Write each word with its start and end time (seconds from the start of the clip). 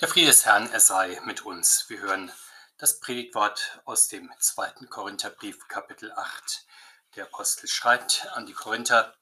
Der 0.00 0.06
Friede 0.06 0.28
des 0.28 0.44
Herrn, 0.44 0.70
er 0.70 0.78
sei 0.78 1.20
mit 1.24 1.44
uns. 1.44 1.86
Wir 1.88 1.98
hören 1.98 2.30
das 2.76 3.00
Predigtwort 3.00 3.80
aus 3.84 4.06
dem 4.06 4.30
zweiten 4.38 4.88
Korintherbrief, 4.88 5.66
Kapitel 5.66 6.12
8. 6.12 6.66
Der 7.16 7.24
Apostel 7.24 7.66
schreibt 7.66 8.28
an 8.34 8.46
die 8.46 8.52
Korinther, 8.52 9.16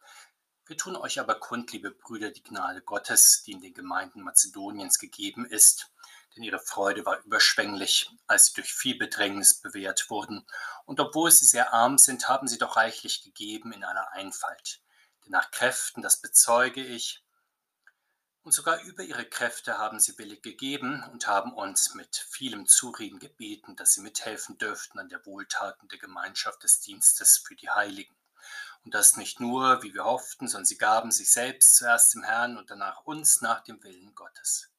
wir 0.67 0.77
tun 0.77 0.95
euch 0.95 1.19
aber 1.19 1.37
kund, 1.37 1.73
liebe 1.73 1.93
Brüder, 1.93 2.31
die 2.31 2.43
Gnade 2.43 2.83
Gottes, 2.83 3.43
die 3.47 3.53
in 3.53 3.63
den 3.63 3.73
Gemeinden 3.73 4.21
Mazedoniens 4.21 4.99
gegeben 4.99 5.47
ist, 5.47 5.95
denn 6.37 6.43
ihre 6.43 6.61
Freude 6.61 7.07
war 7.07 7.25
überschwänglich, 7.25 8.11
als 8.27 8.49
sie 8.49 8.57
durch 8.57 8.75
viel 8.75 8.99
Bedrängnis 8.99 9.63
bewährt 9.63 10.11
wurden, 10.11 10.47
und 10.85 11.01
obwohl 11.01 11.31
sie 11.31 11.47
sehr 11.47 11.73
arm 11.73 11.97
sind, 11.97 12.29
haben 12.29 12.49
sie 12.49 12.59
doch 12.59 12.77
reichlich 12.77 13.23
gegeben 13.23 13.73
in 13.73 13.83
aller 13.83 14.13
Einfalt. 14.13 14.83
Denn 15.25 15.33
nach 15.33 15.51
Kräften, 15.51 16.03
das 16.03 16.21
bezeuge 16.21 16.85
ich, 16.85 17.25
und 18.47 18.53
sogar 18.53 18.81
über 18.83 19.03
ihre 19.03 19.25
Kräfte 19.25 19.77
haben 19.77 19.99
sie 19.99 20.17
willig 20.19 20.41
gegeben 20.41 21.03
und 21.11 21.27
haben 21.27 21.53
uns 21.53 21.95
mit 21.95 22.15
vielem 22.31 22.69
Zureden 22.69 23.19
gebeten, 23.19 23.75
dass 23.75 23.95
sie 23.95 24.03
mithelfen 24.03 24.57
dürften 24.57 25.01
an 25.01 25.09
der 25.09 25.27
Wohltaten 25.27 25.89
der 25.89 25.99
Gemeinschaft 25.99 26.63
des 26.63 26.79
Dienstes 26.79 27.39
für 27.39 27.57
die 27.57 27.71
Heiligen. 27.71 28.15
Und 28.85 28.95
das 28.95 29.17
nicht 29.17 29.41
nur, 29.41 29.83
wie 29.83 29.93
wir 29.95 30.05
hofften, 30.05 30.47
sondern 30.47 30.65
sie 30.65 30.79
gaben 30.79 31.11
sich 31.11 31.33
selbst 31.33 31.75
zuerst 31.75 32.15
dem 32.15 32.23
Herrn 32.23 32.57
und 32.57 32.71
danach 32.71 33.05
uns 33.05 33.41
nach 33.41 33.65
dem 33.65 33.83
Willen 33.83 34.15
Gottes. 34.15 34.71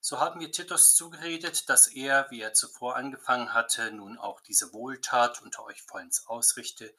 So 0.00 0.18
haben 0.18 0.40
wir 0.40 0.50
Titus 0.50 0.96
zugeredet, 0.96 1.68
dass 1.68 1.86
er, 1.86 2.28
wie 2.30 2.40
er 2.40 2.54
zuvor 2.54 2.96
angefangen 2.96 3.54
hatte, 3.54 3.92
nun 3.92 4.18
auch 4.18 4.40
diese 4.40 4.72
Wohltat 4.72 5.42
unter 5.42 5.62
euch 5.62 5.80
vollends 5.82 6.26
ausrichte, 6.26 6.92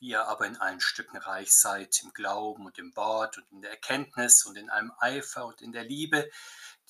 ihr 0.00 0.26
aber 0.26 0.46
in 0.46 0.56
allen 0.56 0.80
Stücken 0.80 1.16
reich 1.16 1.52
seid, 1.52 2.02
im 2.02 2.12
Glauben 2.12 2.66
und 2.66 2.78
im 2.78 2.94
Wort 2.96 3.38
und 3.38 3.50
in 3.52 3.62
der 3.62 3.70
Erkenntnis 3.70 4.44
und 4.44 4.56
in 4.56 4.70
allem 4.70 4.92
Eifer 4.98 5.46
und 5.46 5.62
in 5.62 5.72
der 5.72 5.84
Liebe, 5.84 6.30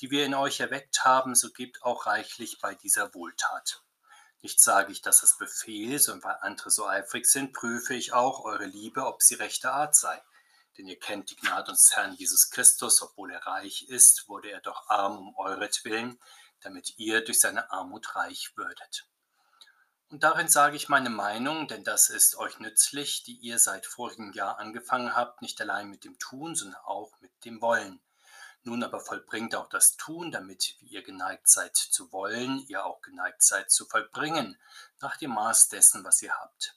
die 0.00 0.10
wir 0.10 0.24
in 0.24 0.34
euch 0.34 0.60
erweckt 0.60 1.04
haben, 1.04 1.34
so 1.34 1.50
gebt 1.50 1.82
auch 1.82 2.06
reichlich 2.06 2.58
bei 2.60 2.74
dieser 2.74 3.12
Wohltat. 3.14 3.82
Nicht 4.42 4.60
sage 4.60 4.92
ich, 4.92 5.02
dass 5.02 5.20
das 5.20 5.36
Befehl, 5.36 5.98
sondern 5.98 6.30
weil 6.30 6.38
andere 6.40 6.70
so 6.70 6.86
eifrig 6.86 7.26
sind, 7.26 7.52
prüfe 7.52 7.94
ich 7.94 8.14
auch 8.14 8.44
eure 8.44 8.64
Liebe, 8.64 9.04
ob 9.04 9.22
sie 9.22 9.34
rechter 9.34 9.74
Art 9.74 9.94
sei. 9.94 10.22
Denn 10.78 10.86
ihr 10.86 10.98
kennt 10.98 11.30
die 11.30 11.36
Gnade 11.36 11.72
unseres 11.72 11.94
Herrn 11.96 12.14
Jesus 12.14 12.48
Christus, 12.48 13.02
obwohl 13.02 13.32
er 13.32 13.44
reich 13.46 13.88
ist, 13.88 14.28
wurde 14.28 14.50
er 14.50 14.60
doch 14.60 14.88
arm 14.88 15.18
um 15.18 15.36
euretwillen, 15.36 16.18
damit 16.60 16.98
ihr 16.98 17.22
durch 17.22 17.40
seine 17.40 17.70
Armut 17.70 18.16
reich 18.16 18.52
würdet. 18.56 19.09
Und 20.10 20.24
darin 20.24 20.48
sage 20.48 20.74
ich 20.74 20.88
meine 20.88 21.08
Meinung, 21.08 21.68
denn 21.68 21.84
das 21.84 22.10
ist 22.10 22.34
euch 22.34 22.58
nützlich, 22.58 23.22
die 23.22 23.36
ihr 23.36 23.60
seit 23.60 23.86
vorigem 23.86 24.32
Jahr 24.32 24.58
angefangen 24.58 25.14
habt, 25.14 25.40
nicht 25.40 25.60
allein 25.60 25.88
mit 25.88 26.02
dem 26.02 26.18
Tun, 26.18 26.56
sondern 26.56 26.80
auch 26.80 27.12
mit 27.20 27.30
dem 27.44 27.60
Wollen. 27.60 28.00
Nun 28.64 28.82
aber 28.82 28.98
vollbringt 28.98 29.54
auch 29.54 29.68
das 29.68 29.96
Tun, 29.96 30.32
damit, 30.32 30.74
wie 30.80 30.88
ihr 30.88 31.04
geneigt 31.04 31.48
seid 31.48 31.76
zu 31.76 32.10
wollen, 32.10 32.58
ihr 32.66 32.84
auch 32.84 33.00
geneigt 33.02 33.40
seid 33.42 33.70
zu 33.70 33.86
vollbringen, 33.86 34.58
nach 35.00 35.16
dem 35.16 35.30
Maß 35.30 35.68
dessen, 35.68 36.02
was 36.02 36.20
ihr 36.22 36.32
habt. 36.32 36.76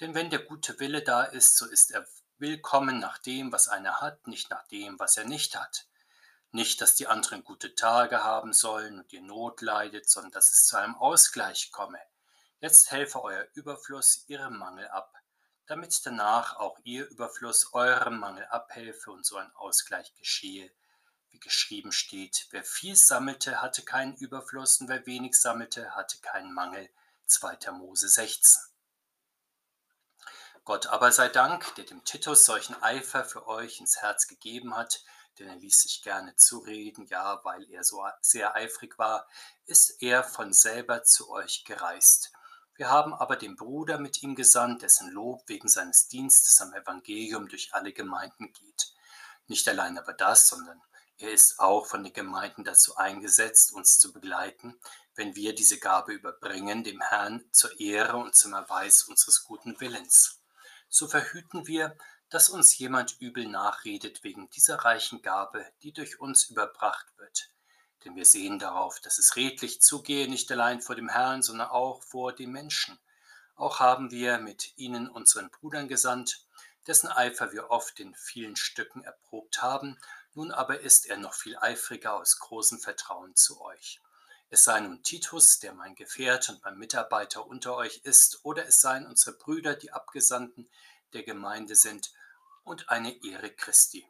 Denn 0.00 0.14
wenn 0.14 0.30
der 0.30 0.40
gute 0.40 0.80
Wille 0.80 1.02
da 1.02 1.22
ist, 1.22 1.58
so 1.58 1.66
ist 1.66 1.90
er 1.90 2.06
willkommen 2.38 2.98
nach 2.98 3.18
dem, 3.18 3.52
was 3.52 3.68
einer 3.68 4.00
hat, 4.00 4.26
nicht 4.26 4.48
nach 4.48 4.66
dem, 4.68 4.98
was 4.98 5.18
er 5.18 5.26
nicht 5.26 5.54
hat. 5.54 5.86
Nicht, 6.50 6.80
dass 6.80 6.94
die 6.94 7.08
anderen 7.08 7.44
gute 7.44 7.74
Tage 7.74 8.24
haben 8.24 8.54
sollen 8.54 9.00
und 9.00 9.12
ihr 9.12 9.20
Not 9.20 9.60
leidet, 9.60 10.08
sondern 10.08 10.32
dass 10.32 10.50
es 10.50 10.64
zu 10.64 10.78
einem 10.78 10.96
Ausgleich 10.96 11.70
komme. 11.70 11.98
Jetzt 12.60 12.90
helfe 12.90 13.24
euer 13.24 13.46
Überfluss 13.54 14.24
ihrem 14.28 14.58
Mangel 14.58 14.86
ab, 14.88 15.14
damit 15.64 16.04
danach 16.04 16.56
auch 16.56 16.78
ihr 16.84 17.08
Überfluss 17.08 17.72
eurem 17.72 18.18
Mangel 18.18 18.44
abhelfe 18.48 19.12
und 19.12 19.24
so 19.24 19.38
ein 19.38 19.50
Ausgleich 19.54 20.14
geschehe. 20.16 20.70
Wie 21.30 21.40
geschrieben 21.40 21.90
steht, 21.90 22.48
wer 22.50 22.62
viel 22.62 22.96
sammelte, 22.96 23.62
hatte 23.62 23.82
keinen 23.82 24.14
Überfluss 24.16 24.78
und 24.78 24.88
wer 24.88 25.06
wenig 25.06 25.40
sammelte, 25.40 25.94
hatte 25.94 26.18
keinen 26.20 26.52
Mangel. 26.52 26.90
2. 27.24 27.70
Mose 27.72 28.10
16. 28.10 28.60
Gott 30.64 30.88
aber 30.88 31.12
sei 31.12 31.28
Dank, 31.28 31.74
der 31.76 31.84
dem 31.84 32.04
Titus 32.04 32.44
solchen 32.44 32.74
Eifer 32.82 33.24
für 33.24 33.46
euch 33.46 33.80
ins 33.80 34.02
Herz 34.02 34.26
gegeben 34.26 34.76
hat, 34.76 35.02
denn 35.38 35.48
er 35.48 35.56
ließ 35.56 35.80
sich 35.80 36.02
gerne 36.02 36.36
zureden, 36.36 37.06
ja, 37.06 37.42
weil 37.42 37.70
er 37.70 37.84
so 37.84 38.04
sehr 38.20 38.54
eifrig 38.54 38.98
war, 38.98 39.26
ist 39.64 40.02
er 40.02 40.24
von 40.24 40.52
selber 40.52 41.04
zu 41.04 41.30
euch 41.30 41.64
gereist. 41.64 42.32
Wir 42.80 42.88
haben 42.88 43.12
aber 43.12 43.36
den 43.36 43.56
Bruder 43.56 43.98
mit 43.98 44.22
ihm 44.22 44.34
gesandt, 44.34 44.80
dessen 44.80 45.10
Lob 45.10 45.46
wegen 45.48 45.68
seines 45.68 46.08
Dienstes 46.08 46.62
am 46.62 46.72
Evangelium 46.72 47.46
durch 47.46 47.74
alle 47.74 47.92
Gemeinden 47.92 48.54
geht. 48.54 48.94
Nicht 49.48 49.68
allein 49.68 49.98
aber 49.98 50.14
das, 50.14 50.48
sondern 50.48 50.80
er 51.18 51.30
ist 51.30 51.60
auch 51.60 51.84
von 51.84 52.02
den 52.04 52.14
Gemeinden 52.14 52.64
dazu 52.64 52.96
eingesetzt, 52.96 53.74
uns 53.74 53.98
zu 53.98 54.14
begleiten, 54.14 54.80
wenn 55.14 55.36
wir 55.36 55.54
diese 55.54 55.78
Gabe 55.78 56.14
überbringen, 56.14 56.82
dem 56.82 57.02
Herrn 57.02 57.44
zur 57.52 57.78
Ehre 57.78 58.16
und 58.16 58.34
zum 58.34 58.54
Erweis 58.54 59.02
unseres 59.02 59.44
guten 59.44 59.78
Willens. 59.78 60.40
So 60.88 61.06
verhüten 61.06 61.66
wir, 61.66 61.98
dass 62.30 62.48
uns 62.48 62.78
jemand 62.78 63.20
übel 63.20 63.46
nachredet 63.46 64.24
wegen 64.24 64.48
dieser 64.48 64.76
reichen 64.76 65.20
Gabe, 65.20 65.70
die 65.82 65.92
durch 65.92 66.18
uns 66.18 66.44
überbracht 66.44 67.08
wird. 67.18 67.49
Denn 68.04 68.16
wir 68.16 68.24
sehen 68.24 68.58
darauf, 68.58 69.00
dass 69.00 69.18
es 69.18 69.36
redlich 69.36 69.80
zugehe, 69.80 70.28
nicht 70.28 70.50
allein 70.50 70.80
vor 70.80 70.94
dem 70.94 71.08
Herrn, 71.08 71.42
sondern 71.42 71.68
auch 71.68 72.02
vor 72.02 72.32
den 72.32 72.50
Menschen. 72.50 72.98
Auch 73.56 73.78
haben 73.78 74.10
wir 74.10 74.38
mit 74.38 74.72
ihnen 74.76 75.08
unseren 75.08 75.50
Brudern 75.50 75.86
gesandt, 75.86 76.46
dessen 76.86 77.08
Eifer 77.08 77.52
wir 77.52 77.70
oft 77.70 78.00
in 78.00 78.14
vielen 78.14 78.56
Stücken 78.56 79.04
erprobt 79.04 79.60
haben, 79.60 79.98
nun 80.34 80.50
aber 80.50 80.80
ist 80.80 81.06
er 81.06 81.18
noch 81.18 81.34
viel 81.34 81.56
eifriger 81.58 82.14
aus 82.14 82.38
großem 82.38 82.78
Vertrauen 82.78 83.36
zu 83.36 83.60
euch. 83.60 84.00
Es 84.48 84.64
sei 84.64 84.80
nun 84.80 85.02
Titus, 85.02 85.58
der 85.58 85.74
mein 85.74 85.94
Gefährt 85.94 86.48
und 86.48 86.62
mein 86.64 86.78
Mitarbeiter 86.78 87.46
unter 87.46 87.76
euch 87.76 88.00
ist, 88.04 88.40
oder 88.44 88.66
es 88.66 88.80
seien 88.80 89.06
unsere 89.06 89.36
Brüder, 89.36 89.74
die 89.74 89.92
Abgesandten 89.92 90.68
der 91.12 91.22
Gemeinde 91.22 91.76
sind, 91.76 92.12
und 92.64 92.88
eine 92.88 93.24
Ehre 93.24 93.50
Christi. 93.50 94.06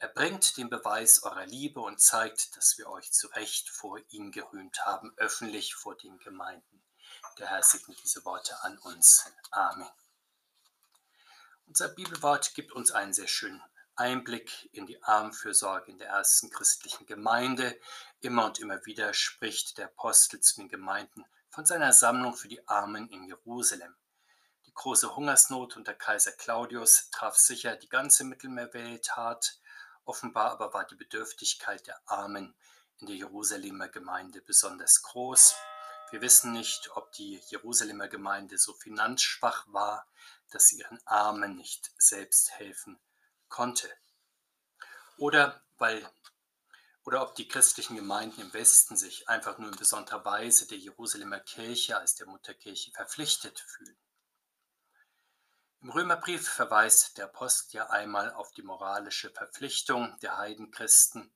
Er 0.00 0.08
bringt 0.08 0.56
den 0.56 0.70
Beweis 0.70 1.24
eurer 1.24 1.46
Liebe 1.46 1.80
und 1.80 2.00
zeigt, 2.00 2.56
dass 2.56 2.78
wir 2.78 2.88
euch 2.88 3.10
zu 3.10 3.26
Recht 3.28 3.68
vor 3.68 3.98
ihm 4.10 4.30
gerühmt 4.30 4.86
haben, 4.86 5.12
öffentlich 5.16 5.74
vor 5.74 5.96
den 5.96 6.18
Gemeinden. 6.18 6.84
Der 7.38 7.48
Herr 7.48 7.64
segne 7.64 7.96
diese 7.96 8.24
Worte 8.24 8.62
an 8.62 8.78
uns. 8.78 9.24
Amen. 9.50 9.88
Unser 11.66 11.88
Bibelwort 11.88 12.54
gibt 12.54 12.72
uns 12.72 12.92
einen 12.92 13.12
sehr 13.12 13.26
schönen 13.26 13.60
Einblick 13.96 14.68
in 14.72 14.86
die 14.86 15.02
Armenfürsorge 15.02 15.90
in 15.90 15.98
der 15.98 16.10
ersten 16.10 16.48
christlichen 16.50 17.04
Gemeinde. 17.06 17.76
Immer 18.20 18.46
und 18.46 18.60
immer 18.60 18.86
wieder 18.86 19.12
spricht 19.14 19.78
der 19.78 19.86
Apostel 19.86 20.40
zu 20.40 20.60
den 20.60 20.68
Gemeinden 20.68 21.24
von 21.50 21.66
seiner 21.66 21.92
Sammlung 21.92 22.36
für 22.36 22.46
die 22.46 22.66
Armen 22.68 23.08
in 23.08 23.24
Jerusalem. 23.24 23.96
Die 24.66 24.72
große 24.72 25.16
Hungersnot 25.16 25.76
unter 25.76 25.94
Kaiser 25.94 26.30
Claudius 26.30 27.10
traf 27.10 27.36
sicher 27.36 27.74
die 27.74 27.88
ganze 27.88 28.22
Mittelmeerwelt 28.22 29.16
hart 29.16 29.58
Offenbar 30.08 30.52
aber 30.52 30.72
war 30.72 30.86
die 30.86 30.94
Bedürftigkeit 30.94 31.86
der 31.86 32.00
Armen 32.06 32.54
in 32.96 33.08
der 33.08 33.16
Jerusalemer 33.16 33.88
Gemeinde 33.88 34.40
besonders 34.40 35.02
groß. 35.02 35.54
Wir 36.10 36.22
wissen 36.22 36.52
nicht, 36.52 36.88
ob 36.96 37.12
die 37.12 37.42
Jerusalemer 37.48 38.08
Gemeinde 38.08 38.56
so 38.56 38.72
finanzschwach 38.72 39.66
war, 39.70 40.08
dass 40.48 40.68
sie 40.68 40.78
ihren 40.78 40.98
Armen 41.04 41.56
nicht 41.56 41.92
selbst 41.98 42.52
helfen 42.52 42.98
konnte. 43.50 43.86
Oder 45.18 45.62
weil 45.76 46.10
oder 47.04 47.20
ob 47.20 47.34
die 47.34 47.46
christlichen 47.46 47.96
Gemeinden 47.96 48.40
im 48.40 48.54
Westen 48.54 48.96
sich 48.96 49.28
einfach 49.28 49.58
nur 49.58 49.70
in 49.70 49.76
besonderer 49.76 50.24
Weise 50.24 50.66
der 50.66 50.78
Jerusalemer 50.78 51.40
Kirche 51.40 51.98
als 51.98 52.14
der 52.14 52.26
Mutterkirche 52.28 52.92
verpflichtet 52.92 53.60
fühlen. 53.60 53.98
Im 55.80 55.90
Römerbrief 55.90 56.48
verweist 56.48 57.18
der 57.18 57.26
Apostel 57.26 57.76
ja 57.76 57.90
einmal 57.90 58.32
auf 58.32 58.50
die 58.50 58.62
moralische 58.62 59.30
Verpflichtung 59.30 60.18
der 60.22 60.36
Heidenchristen, 60.36 61.32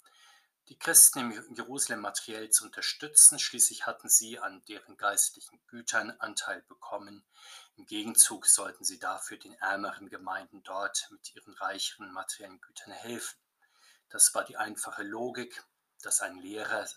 die 0.69 0.77
Christen 0.77 1.31
in 1.31 1.55
Jerusalem 1.55 2.01
materiell 2.01 2.51
zu 2.51 2.65
unterstützen. 2.65 3.39
Schließlich 3.39 3.87
hatten 3.87 4.09
sie 4.09 4.41
an 4.41 4.65
deren 4.65 4.97
geistlichen 4.97 5.65
Gütern 5.69 6.11
Anteil 6.19 6.61
bekommen. 6.63 7.25
Im 7.77 7.87
Gegenzug 7.87 8.47
sollten 8.47 8.83
sie 8.83 8.99
dafür 8.99 9.37
den 9.39 9.55
ärmeren 9.55 10.09
Gemeinden 10.09 10.65
dort 10.65 11.09
mit 11.13 11.35
ihren 11.37 11.55
reicheren 11.55 12.11
materiellen 12.13 12.61
Gütern 12.61 12.93
helfen. 12.95 13.39
Das 14.09 14.35
war 14.35 14.45
die 14.45 14.57
einfache 14.57 15.05
Logik, 15.05 15.65
dass 16.03 16.21
ein 16.21 16.37
Lehrer 16.39 16.89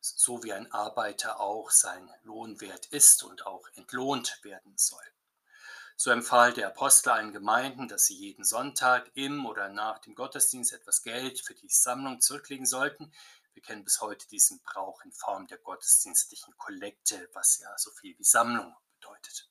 so 0.00 0.42
wie 0.42 0.54
ein 0.54 0.72
Arbeiter 0.72 1.40
auch 1.40 1.70
sein 1.70 2.10
Lohn 2.22 2.60
wert 2.62 2.86
ist 2.86 3.22
und 3.22 3.46
auch 3.46 3.68
entlohnt 3.74 4.42
werden 4.42 4.78
soll. 4.78 5.13
So 5.96 6.10
empfahl 6.10 6.52
der 6.52 6.68
Apostel 6.68 7.10
allen 7.10 7.32
Gemeinden, 7.32 7.88
dass 7.88 8.06
sie 8.06 8.16
jeden 8.16 8.44
Sonntag 8.44 9.10
im 9.14 9.46
oder 9.46 9.68
nach 9.68 9.98
dem 10.00 10.14
Gottesdienst 10.14 10.72
etwas 10.72 11.02
Geld 11.02 11.40
für 11.40 11.54
die 11.54 11.68
Sammlung 11.68 12.20
zurücklegen 12.20 12.66
sollten. 12.66 13.12
Wir 13.52 13.62
kennen 13.62 13.84
bis 13.84 14.00
heute 14.00 14.26
diesen 14.28 14.60
Brauch 14.62 15.02
in 15.04 15.12
Form 15.12 15.46
der 15.46 15.58
gottesdienstlichen 15.58 16.56
Kollekte, 16.58 17.30
was 17.32 17.58
ja 17.58 17.72
so 17.78 17.92
viel 17.92 18.18
wie 18.18 18.24
Sammlung 18.24 18.74
bedeutet. 19.00 19.48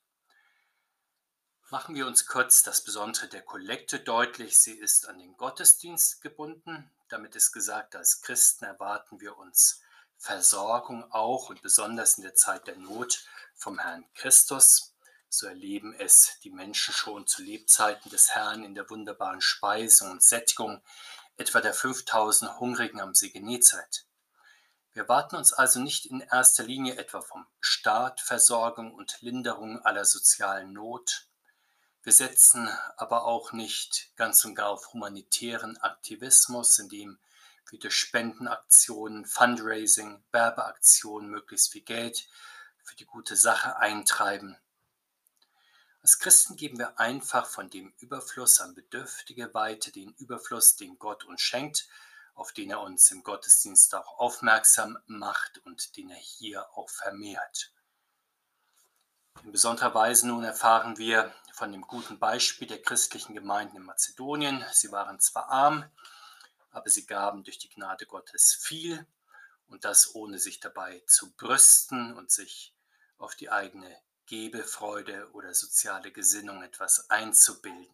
Machen 1.70 1.96
wir 1.96 2.06
uns 2.06 2.28
kurz 2.28 2.62
das 2.62 2.84
Besondere 2.84 3.28
der 3.30 3.42
Kollekte 3.42 4.00
deutlich. 4.00 4.60
Sie 4.60 4.74
ist 4.74 5.08
an 5.08 5.18
den 5.18 5.36
Gottesdienst 5.38 6.22
gebunden. 6.22 6.92
Damit 7.08 7.36
ist 7.36 7.54
gesagt, 7.54 7.96
als 7.96 8.22
Christen 8.22 8.66
erwarten 8.66 9.22
wir 9.22 9.38
uns 9.38 9.82
Versorgung 10.18 11.10
auch 11.12 11.50
und 11.50 11.62
besonders 11.62 12.18
in 12.18 12.24
der 12.24 12.36
Zeit 12.36 12.68
der 12.68 12.76
Not 12.76 13.26
vom 13.56 13.80
Herrn 13.80 14.06
Christus. 14.14 14.93
So 15.36 15.48
erleben 15.48 15.96
es 15.98 16.38
die 16.44 16.52
Menschen 16.52 16.94
schon 16.94 17.26
zu 17.26 17.42
Lebzeiten 17.42 18.12
des 18.12 18.36
Herrn 18.36 18.64
in 18.64 18.76
der 18.76 18.88
wunderbaren 18.92 19.42
Speisung 19.42 20.12
und 20.12 20.22
Sättigung 20.22 20.84
etwa 21.38 21.60
der 21.60 21.74
5000 21.74 22.60
Hungrigen 22.60 23.02
am 23.02 23.16
See 23.16 23.32
Genezareth. 23.32 24.06
Wir 24.92 25.10
warten 25.10 25.36
uns 25.36 25.52
also 25.52 25.80
nicht 25.80 26.06
in 26.06 26.20
erster 26.20 26.64
Linie 26.64 26.98
etwa 26.98 27.22
vom 27.22 27.48
Staat 27.60 28.22
Versorgung 28.22 28.94
und 28.94 29.20
Linderung 29.22 29.84
aller 29.84 30.06
sozialen 30.06 30.72
Not. 30.72 31.26
Wir 32.04 32.14
setzen 32.14 32.70
aber 32.98 33.26
auch 33.26 33.54
nicht 33.54 34.12
ganz 34.16 34.46
und 34.46 34.54
gar 34.54 34.70
auf 34.70 34.94
humanitären 34.94 35.78
Aktivismus, 35.78 36.78
indem 36.78 37.18
wir 37.72 37.80
durch 37.80 37.96
Spendenaktionen, 37.96 39.26
Fundraising, 39.26 40.24
Werbeaktionen 40.32 41.32
möglichst 41.32 41.72
viel 41.72 41.82
Geld 41.82 42.30
für 42.84 42.96
die 42.98 43.06
gute 43.06 43.36
Sache 43.36 43.78
eintreiben. 43.78 44.60
Als 46.04 46.20
Christen 46.20 46.58
geben 46.58 46.80
wir 46.80 47.00
einfach 47.00 47.46
von 47.46 47.70
dem 47.70 47.94
Überfluss 48.00 48.60
an 48.60 48.76
Bedürftige 48.76 49.54
weiter, 49.54 49.90
den 49.90 50.14
Überfluss, 50.16 50.76
den 50.76 51.00
Gott 51.00 51.24
uns 51.24 51.40
schenkt, 51.40 51.88
auf 52.36 52.52
den 52.52 52.72
er 52.72 52.82
uns 52.82 53.10
im 53.12 53.24
Gottesdienst 53.24 53.96
auch 53.96 54.20
aufmerksam 54.20 55.00
macht 55.06 55.60
und 55.60 55.96
den 55.96 56.10
er 56.10 56.18
hier 56.18 56.68
auch 56.78 56.90
vermehrt. 56.90 57.72
In 59.46 59.54
besonderer 59.54 59.96
Weise 59.96 60.28
nun 60.28 60.44
erfahren 60.44 60.98
wir 60.98 61.34
von 61.54 61.72
dem 61.72 61.84
guten 61.84 62.20
Beispiel 62.20 62.68
der 62.68 62.82
christlichen 62.82 63.34
Gemeinden 63.34 63.78
in 63.78 63.84
Mazedonien. 63.84 64.66
Sie 64.74 64.92
waren 64.92 65.22
zwar 65.22 65.48
arm, 65.48 65.90
aber 66.72 66.90
sie 66.90 67.06
gaben 67.06 67.46
durch 67.46 67.60
die 67.60 67.70
Gnade 67.70 68.06
Gottes 68.08 68.54
viel 68.54 69.08
und 69.68 69.86
das 69.86 70.16
ohne 70.16 70.38
sich 70.38 70.60
dabei 70.60 71.02
zu 71.08 71.32
brüsten 71.32 72.14
und 72.18 72.30
sich 72.30 72.76
auf 73.18 73.36
die 73.36 73.50
eigene 73.50 74.03
Gebefreude 74.26 75.30
oder 75.34 75.54
soziale 75.54 76.12
Gesinnung 76.12 76.64
etwas 76.64 77.10
einzubilden. 77.10 77.94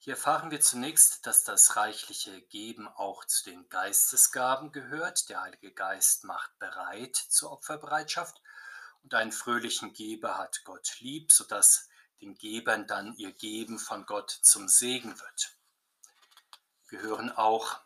Hier 0.00 0.14
erfahren 0.14 0.50
wir 0.50 0.60
zunächst, 0.60 1.26
dass 1.26 1.44
das 1.44 1.76
reichliche 1.76 2.40
Geben 2.42 2.88
auch 2.88 3.24
zu 3.24 3.44
den 3.44 3.68
Geistesgaben 3.68 4.72
gehört. 4.72 5.28
Der 5.28 5.42
Heilige 5.42 5.72
Geist 5.72 6.24
macht 6.24 6.58
bereit 6.58 7.16
zur 7.16 7.52
Opferbereitschaft 7.52 8.40
und 9.02 9.14
einen 9.14 9.32
fröhlichen 9.32 9.92
Geber 9.92 10.38
hat 10.38 10.64
Gott 10.64 11.00
lieb, 11.00 11.32
sodass 11.32 11.88
den 12.20 12.36
Gebern 12.36 12.86
dann 12.86 13.14
ihr 13.16 13.32
Geben 13.32 13.78
von 13.78 14.06
Gott 14.06 14.30
zum 14.30 14.68
Segen 14.68 15.18
wird. 15.18 15.56
Wir 16.88 17.00
hören 17.00 17.30
auch, 17.30 17.80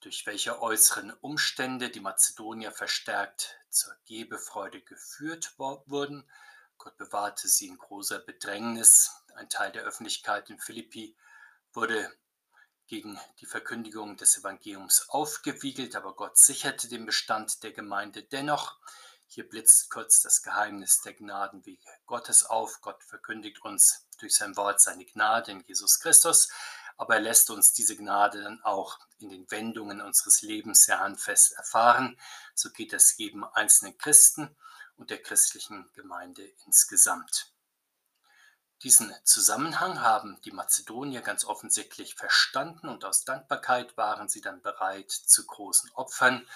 durch 0.00 0.24
welche 0.26 0.62
äußeren 0.62 1.12
Umstände 1.12 1.90
die 1.90 2.00
Mazedonier 2.00 2.72
verstärkt 2.72 3.59
zur 3.70 3.94
Gebefreude 4.06 4.82
geführt 4.82 5.54
wurden 5.56 6.28
Gott 6.80 6.96
bewahrte 6.96 7.46
sie 7.46 7.68
in 7.68 7.76
großer 7.76 8.20
Bedrängnis. 8.20 9.10
Ein 9.34 9.50
Teil 9.50 9.70
der 9.70 9.82
Öffentlichkeit 9.82 10.48
in 10.48 10.58
Philippi 10.58 11.14
wurde 11.74 12.10
gegen 12.86 13.20
die 13.40 13.46
Verkündigung 13.46 14.16
des 14.16 14.38
Evangeliums 14.38 15.10
aufgewiegelt, 15.10 15.94
aber 15.94 16.16
Gott 16.16 16.38
sicherte 16.38 16.88
den 16.88 17.04
Bestand 17.04 17.62
der 17.62 17.72
Gemeinde 17.72 18.22
dennoch. 18.22 18.78
Hier 19.26 19.46
blitzt 19.46 19.90
kurz 19.90 20.22
das 20.22 20.42
Geheimnis 20.42 21.02
der 21.02 21.12
Gnadenwege 21.12 21.84
Gottes 22.06 22.46
auf. 22.46 22.80
Gott 22.80 23.04
verkündigt 23.04 23.62
uns 23.62 24.06
durch 24.18 24.34
sein 24.34 24.56
Wort 24.56 24.80
seine 24.80 25.04
Gnade 25.04 25.52
in 25.52 25.60
Jesus 25.60 26.00
Christus, 26.00 26.48
aber 27.00 27.14
er 27.14 27.22
lässt 27.22 27.48
uns 27.48 27.72
diese 27.72 27.96
Gnade 27.96 28.42
dann 28.42 28.62
auch 28.62 28.98
in 29.20 29.30
den 29.30 29.50
Wendungen 29.50 30.02
unseres 30.02 30.42
Lebens 30.42 30.84
sehr 30.84 31.00
handfest 31.00 31.54
erfahren. 31.54 32.20
So 32.54 32.68
geht 32.70 32.92
es 32.92 33.16
jedem 33.16 33.42
einzelnen 33.42 33.96
Christen 33.96 34.54
und 34.96 35.08
der 35.08 35.22
christlichen 35.22 35.90
Gemeinde 35.94 36.42
insgesamt. 36.66 37.54
Diesen 38.82 39.14
Zusammenhang 39.24 40.02
haben 40.02 40.42
die 40.42 40.52
Mazedonier 40.52 41.22
ganz 41.22 41.46
offensichtlich 41.46 42.16
verstanden 42.16 42.90
und 42.90 43.06
aus 43.06 43.24
Dankbarkeit 43.24 43.96
waren 43.96 44.28
sie 44.28 44.42
dann 44.42 44.60
bereit 44.60 45.10
zu 45.10 45.46
großen 45.46 45.90
Opfern. 45.94 46.46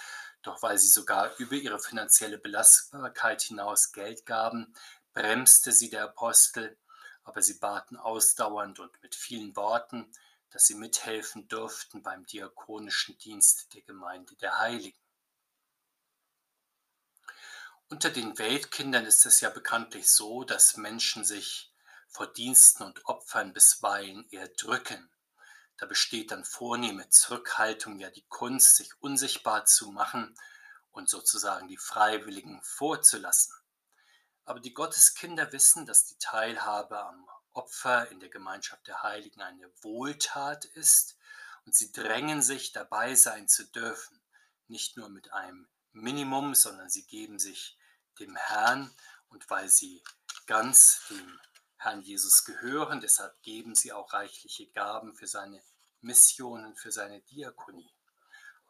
Doch 0.42 0.60
weil 0.62 0.76
sie 0.76 0.88
sogar 0.88 1.34
über 1.38 1.54
ihre 1.54 1.78
finanzielle 1.78 2.36
Belastbarkeit 2.36 3.40
hinaus 3.40 3.92
Geld 3.92 4.26
gaben, 4.26 4.74
bremste 5.14 5.72
sie 5.72 5.88
der 5.88 6.04
Apostel, 6.04 6.76
aber 7.24 7.40
sie 7.40 7.54
baten 7.54 7.96
ausdauernd 7.96 8.78
und 8.78 9.02
mit 9.02 9.14
vielen 9.14 9.56
Worten, 9.56 10.12
dass 10.54 10.66
sie 10.66 10.76
mithelfen 10.76 11.48
dürften 11.48 12.04
beim 12.04 12.24
diakonischen 12.26 13.18
Dienst 13.18 13.74
der 13.74 13.82
Gemeinde 13.82 14.36
der 14.36 14.60
Heiligen. 14.60 15.00
Unter 17.88 18.08
den 18.08 18.38
Weltkindern 18.38 19.04
ist 19.04 19.26
es 19.26 19.40
ja 19.40 19.50
bekanntlich 19.50 20.08
so, 20.12 20.44
dass 20.44 20.76
Menschen 20.76 21.24
sich 21.24 21.74
vor 22.06 22.32
Diensten 22.32 22.84
und 22.84 23.04
Opfern 23.06 23.52
bisweilen 23.52 24.28
eher 24.30 24.46
drücken. 24.46 25.10
Da 25.76 25.86
besteht 25.86 26.30
dann 26.30 26.44
vornehme 26.44 27.08
Zurückhaltung, 27.08 27.98
ja 27.98 28.10
die 28.10 28.26
Kunst, 28.28 28.76
sich 28.76 28.92
unsichtbar 29.00 29.64
zu 29.64 29.90
machen 29.90 30.38
und 30.92 31.08
sozusagen 31.08 31.66
die 31.66 31.78
Freiwilligen 31.78 32.62
vorzulassen. 32.62 33.56
Aber 34.44 34.60
die 34.60 34.72
Gotteskinder 34.72 35.50
wissen, 35.50 35.84
dass 35.84 36.04
die 36.04 36.18
Teilhabe 36.18 37.04
am 37.04 37.28
Opfer 37.54 38.10
in 38.10 38.20
der 38.20 38.28
Gemeinschaft 38.28 38.86
der 38.86 39.02
Heiligen 39.02 39.40
eine 39.40 39.70
Wohltat 39.82 40.64
ist 40.64 41.16
und 41.64 41.74
sie 41.74 41.92
drängen 41.92 42.42
sich 42.42 42.72
dabei 42.72 43.14
sein 43.14 43.48
zu 43.48 43.64
dürfen, 43.64 44.20
nicht 44.68 44.96
nur 44.96 45.08
mit 45.08 45.32
einem 45.32 45.68
Minimum, 45.92 46.54
sondern 46.54 46.90
sie 46.90 47.06
geben 47.06 47.38
sich 47.38 47.78
dem 48.18 48.36
Herrn 48.36 48.94
und 49.28 49.48
weil 49.50 49.68
sie 49.68 50.02
ganz 50.46 51.06
dem 51.10 51.40
Herrn 51.76 52.02
Jesus 52.02 52.44
gehören, 52.44 53.00
deshalb 53.00 53.40
geben 53.42 53.74
sie 53.74 53.92
auch 53.92 54.12
reichliche 54.12 54.66
Gaben 54.68 55.14
für 55.14 55.26
seine 55.26 55.62
Missionen, 56.00 56.76
für 56.76 56.92
seine 56.92 57.20
Diakonie. 57.20 57.90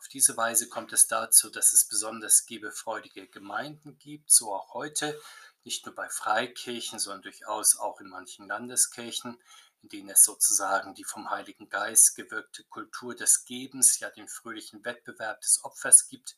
Auf 0.05 0.09
diese 0.09 0.37
Weise 0.37 0.69
kommt 0.69 0.93
es 0.93 1.07
dazu, 1.07 1.49
dass 1.49 1.73
es 1.73 1.89
besonders 1.89 2.45
gebefreudige 2.45 3.27
Gemeinden 3.27 3.97
gibt, 3.97 4.31
so 4.31 4.53
auch 4.53 4.75
heute, 4.75 5.19
nicht 5.63 5.87
nur 5.87 5.95
bei 5.95 6.11
Freikirchen, 6.11 6.99
sondern 6.99 7.23
durchaus 7.23 7.79
auch 7.79 7.99
in 8.01 8.11
manchen 8.11 8.47
Landeskirchen, 8.47 9.43
in 9.81 9.89
denen 9.89 10.11
es 10.11 10.23
sozusagen 10.23 10.95
die 10.95 11.05
vom 11.05 11.31
Heiligen 11.31 11.71
Geist 11.71 12.17
gewirkte 12.17 12.65
Kultur 12.65 13.15
des 13.15 13.47
Gebens, 13.47 13.99
ja 13.99 14.11
den 14.11 14.29
fröhlichen 14.29 14.85
Wettbewerb 14.85 15.41
des 15.41 15.65
Opfers 15.65 16.07
gibt, 16.07 16.37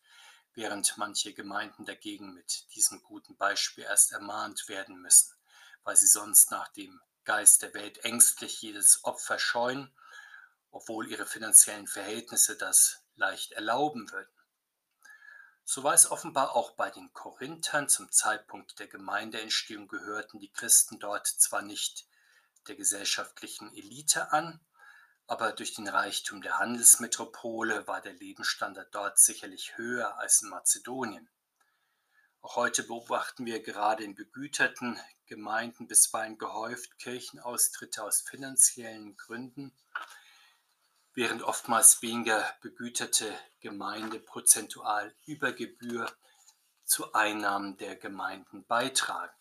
während 0.55 0.97
manche 0.97 1.35
Gemeinden 1.35 1.85
dagegen 1.85 2.35
mit 2.35 2.73
diesem 2.77 3.03
guten 3.03 3.37
Beispiel 3.37 3.83
erst 3.83 4.13
ermahnt 4.13 4.69
werden 4.69 5.03
müssen, 5.03 5.35
weil 5.83 5.97
sie 5.97 6.07
sonst 6.07 6.53
nach 6.53 6.69
dem 6.69 7.01
Geist 7.25 7.63
der 7.63 7.75
Welt 7.75 7.99
ängstlich 8.05 8.63
jedes 8.63 9.03
Opfer 9.03 9.41
scheuen, 9.41 9.93
obwohl 10.71 11.11
ihre 11.11 11.27
finanziellen 11.27 11.89
Verhältnisse 11.89 12.57
das 12.57 13.03
leicht 13.17 13.53
erlauben 13.53 14.11
würden. 14.13 14.31
So 15.65 15.83
war 15.83 15.95
es 15.95 16.11
offenbar 16.11 16.55
auch 16.55 16.73
bei 16.73 16.91
den 16.91 17.13
Korinthern 17.13 17.89
zum 17.89 18.13
Zeitpunkt 18.13 18.79
der 18.79 18.87
Gemeindeentstehung 18.87 19.89
gehörten 19.89 20.39
die 20.39 20.53
Christen 20.53 21.01
dort 21.01 21.27
zwar 21.27 21.63
nicht 21.63 22.07
der 22.69 22.77
gesellschaftlichen 22.77 23.75
Elite 23.75 24.33
an, 24.33 24.61
aber 25.27 25.53
durch 25.53 25.75
den 25.75 25.89
Reichtum 25.89 26.41
der 26.41 26.59
Handelsmetropole 26.59 27.87
war 27.89 28.01
der 28.01 28.13
Lebensstandard 28.13 28.95
dort 28.95 29.19
sicherlich 29.19 29.77
höher 29.77 30.19
als 30.19 30.43
in 30.43 30.51
Mazedonien. 30.51 31.29
Auch 32.43 32.55
heute 32.55 32.85
beobachten 32.85 33.45
wir 33.45 33.61
gerade 33.61 34.05
in 34.05 34.15
begüterten 34.15 35.01
Gemeinden 35.27 35.89
bisweilen 35.89 36.39
gehäuft 36.39 36.97
Kirchenaustritte 37.01 38.05
aus 38.05 38.21
finanziellen 38.21 39.17
Gründen, 39.17 39.77
während 41.17 41.43
oftmals 41.43 42.03
weniger 42.03 42.45
begüterte 42.61 43.35
Gemeinde 43.61 44.21
prozentual 44.21 45.13
über 45.25 45.53
Gebühr 45.53 46.07
zu 46.85 47.15
Einnahmen 47.15 47.79
der 47.79 47.97
Gemeinden 47.97 48.65
beitragen. 48.67 49.33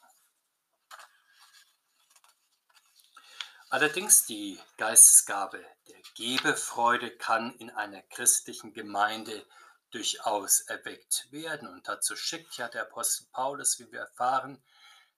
Allerdings 3.70 4.26
die 4.26 4.58
Geistesgabe 4.78 5.64
der 5.90 6.00
Gebefreude 6.16 7.12
kann 7.12 7.54
in 7.58 7.70
einer 7.72 8.02
christlichen 8.04 8.74
Gemeinde 8.74 9.46
durchaus 9.92 10.62
erweckt 10.62 11.28
werden. 11.32 11.68
Und 11.68 11.88
dazu 11.90 12.16
schickt 12.16 12.56
ja 12.58 12.70
der 12.70 12.84
Apostel 12.84 13.28
Paulus, 13.34 13.80
wie 13.80 13.92
wir 13.92 14.00
erfahren, 14.00 14.64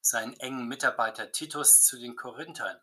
seinen 0.01 0.33
engen 0.39 0.67
Mitarbeiter 0.67 1.31
Titus 1.31 1.83
zu 1.83 1.99
den 1.99 2.15
Korinthern. 2.15 2.79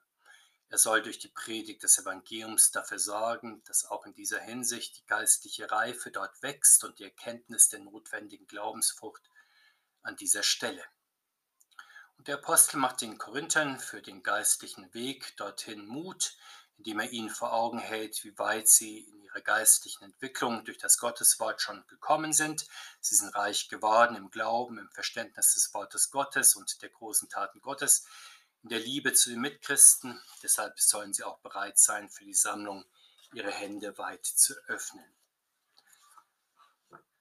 Er 0.69 0.79
soll 0.79 1.03
durch 1.03 1.19
die 1.19 1.29
Predigt 1.29 1.83
des 1.83 1.99
Evangeliums 1.99 2.71
dafür 2.71 2.99
sorgen, 2.99 3.63
dass 3.65 3.85
auch 3.85 4.07
in 4.07 4.15
dieser 4.15 4.41
Hinsicht 4.41 4.99
die 4.99 5.07
geistliche 5.07 5.71
Reife 5.71 6.11
dort 6.11 6.43
wächst 6.43 6.83
und 6.85 6.99
die 6.99 7.05
Erkenntnis 7.05 7.69
der 7.69 7.81
notwendigen 7.81 8.47
Glaubensfrucht 8.47 9.23
an 10.03 10.17
dieser 10.17 10.43
Stelle. 10.43 10.85
Und 12.17 12.29
der 12.29 12.37
Apostel 12.37 12.79
macht 12.79 13.01
den 13.01 13.19
Korinthern 13.19 13.79
für 13.79 14.01
den 14.01 14.23
geistlichen 14.23 14.93
Weg 14.95 15.37
dorthin 15.37 15.87
Mut, 15.87 16.37
indem 16.77 17.01
er 17.01 17.11
ihnen 17.11 17.31
vor 17.31 17.53
Augen 17.53 17.79
hält, 17.79 18.25
wie 18.25 18.37
weit 18.39 18.69
sie 18.69 19.01
in 19.01 19.23
ihrer 19.23 19.41
geistlichen 19.41 20.05
Entwicklung 20.05 20.65
durch 20.65 20.79
das 20.79 20.99
Gotteswort 20.99 21.61
schon 21.61 21.87
gekommen 21.87 22.33
sind. 22.33 22.67
Sie 23.01 23.15
sind 23.15 23.35
reich 23.35 23.69
geworden 23.69 24.17
im 24.17 24.31
Glauben, 24.31 24.79
im 24.79 24.91
Verständnis 24.91 25.55
des 25.55 25.73
Wortes 25.75 26.11
Gottes 26.11 26.57
und 26.57 26.83
der 26.83 26.91
großen 26.91 27.29
Taten 27.29 27.61
Gottes, 27.61 28.07
in 28.65 28.71
der 28.71 28.81
Liebe 28.81 29.13
zu 29.13 29.29
den 29.29 29.41
Mitchristen. 29.41 30.21
Deshalb 30.43 30.81
sollen 30.81 31.13
sie 31.13 31.23
auch 31.23 31.39
bereit 31.41 31.79
sein, 31.79 32.09
für 32.09 32.25
die 32.25 32.35
Sammlung 32.35 32.85
ihre 33.35 33.51
Hände 33.51 33.97
weit 33.99 34.25
zu 34.25 34.55
öffnen. 34.69 35.05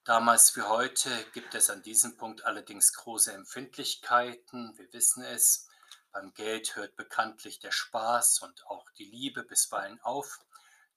Damals 0.05 0.55
wie 0.55 0.61
heute 0.61 1.09
gibt 1.33 1.53
es 1.53 1.69
an 1.69 1.83
diesem 1.83 2.15
Punkt 2.15 2.45
allerdings 2.45 2.93
große 2.93 3.33
Empfindlichkeiten. 3.33 4.77
Wir 4.77 4.91
wissen 4.93 5.23
es. 5.23 5.67
Beim 6.13 6.33
Geld 6.33 6.77
hört 6.77 6.95
bekanntlich 6.95 7.59
der 7.59 7.71
Spaß 7.71 8.39
und 8.39 8.65
auch 8.67 8.89
die 8.91 9.05
Liebe 9.05 9.43
bisweilen 9.43 9.99
auf. 10.01 10.39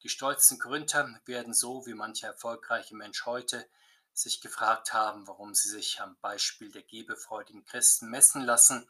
Die 0.05 0.09
stolzen 0.09 0.61
Gründer 0.61 1.21
werden 1.25 1.55
so 1.55 1.87
wie 1.87 1.95
mancher 1.95 2.29
erfolgreiche 2.29 2.95
Mensch 2.95 3.27
heute 3.27 3.69
sich 4.13 4.41
gefragt 4.41 4.93
haben, 4.93 5.27
warum 5.27 5.55
sie 5.55 5.69
sich 5.69 6.01
am 6.01 6.17
Beispiel 6.21 6.71
der 6.71 6.83
gebefreudigen 6.83 7.65
Christen 7.65 8.11
messen 8.11 8.43
lassen 8.43 8.89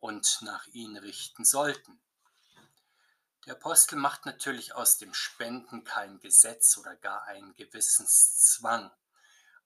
und 0.00 0.42
nach 0.42 0.66
ihnen 0.68 0.96
richten 0.96 1.44
sollten. 1.44 2.00
Der 3.46 3.54
Apostel 3.54 3.96
macht 3.96 4.26
natürlich 4.26 4.74
aus 4.74 4.98
dem 4.98 5.14
Spenden 5.14 5.84
kein 5.84 6.20
Gesetz 6.20 6.76
oder 6.76 6.94
gar 6.96 7.24
einen 7.24 7.54
Gewissenszwang. 7.56 8.90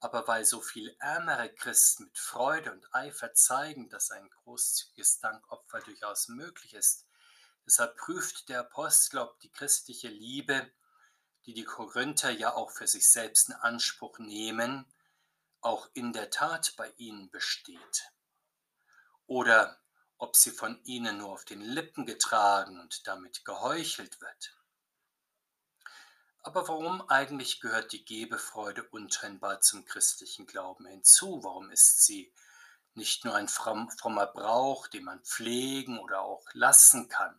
Aber 0.00 0.28
weil 0.28 0.44
so 0.44 0.60
viel 0.60 0.94
ärmere 1.00 1.52
Christen 1.52 2.04
mit 2.04 2.18
Freude 2.18 2.72
und 2.72 2.94
Eifer 2.94 3.32
zeigen, 3.34 3.88
dass 3.88 4.10
ein 4.10 4.28
großzügiges 4.28 5.20
Dankopfer 5.20 5.80
durchaus 5.80 6.28
möglich 6.28 6.74
ist, 6.74 7.06
deshalb 7.66 7.96
prüft 7.96 8.48
der 8.48 8.60
Apostel, 8.60 9.18
ob 9.18 9.40
die 9.40 9.50
christliche 9.50 10.08
Liebe, 10.08 10.70
die 11.46 11.54
die 11.54 11.64
Korinther 11.64 12.30
ja 12.30 12.54
auch 12.54 12.70
für 12.70 12.86
sich 12.86 13.10
selbst 13.10 13.48
in 13.48 13.54
Anspruch 13.54 14.18
nehmen, 14.18 14.86
auch 15.60 15.88
in 15.94 16.12
der 16.12 16.30
Tat 16.30 16.74
bei 16.76 16.92
ihnen 16.96 17.30
besteht. 17.30 18.12
Oder 19.26 19.80
ob 20.24 20.36
sie 20.36 20.52
von 20.52 20.82
ihnen 20.84 21.18
nur 21.18 21.32
auf 21.32 21.44
den 21.44 21.60
Lippen 21.60 22.06
getragen 22.06 22.80
und 22.80 23.06
damit 23.06 23.44
geheuchelt 23.44 24.22
wird. 24.22 24.56
Aber 26.40 26.66
warum 26.66 27.06
eigentlich 27.10 27.60
gehört 27.60 27.92
die 27.92 28.06
Gebefreude 28.06 28.84
untrennbar 28.84 29.60
zum 29.60 29.84
christlichen 29.84 30.46
Glauben 30.46 30.86
hinzu? 30.86 31.44
Warum 31.44 31.70
ist 31.70 32.06
sie 32.06 32.32
nicht 32.94 33.26
nur 33.26 33.34
ein 33.34 33.48
frommer 33.48 34.26
Brauch, 34.26 34.86
den 34.86 35.04
man 35.04 35.20
pflegen 35.20 35.98
oder 35.98 36.22
auch 36.22 36.46
lassen 36.54 37.10
kann? 37.10 37.38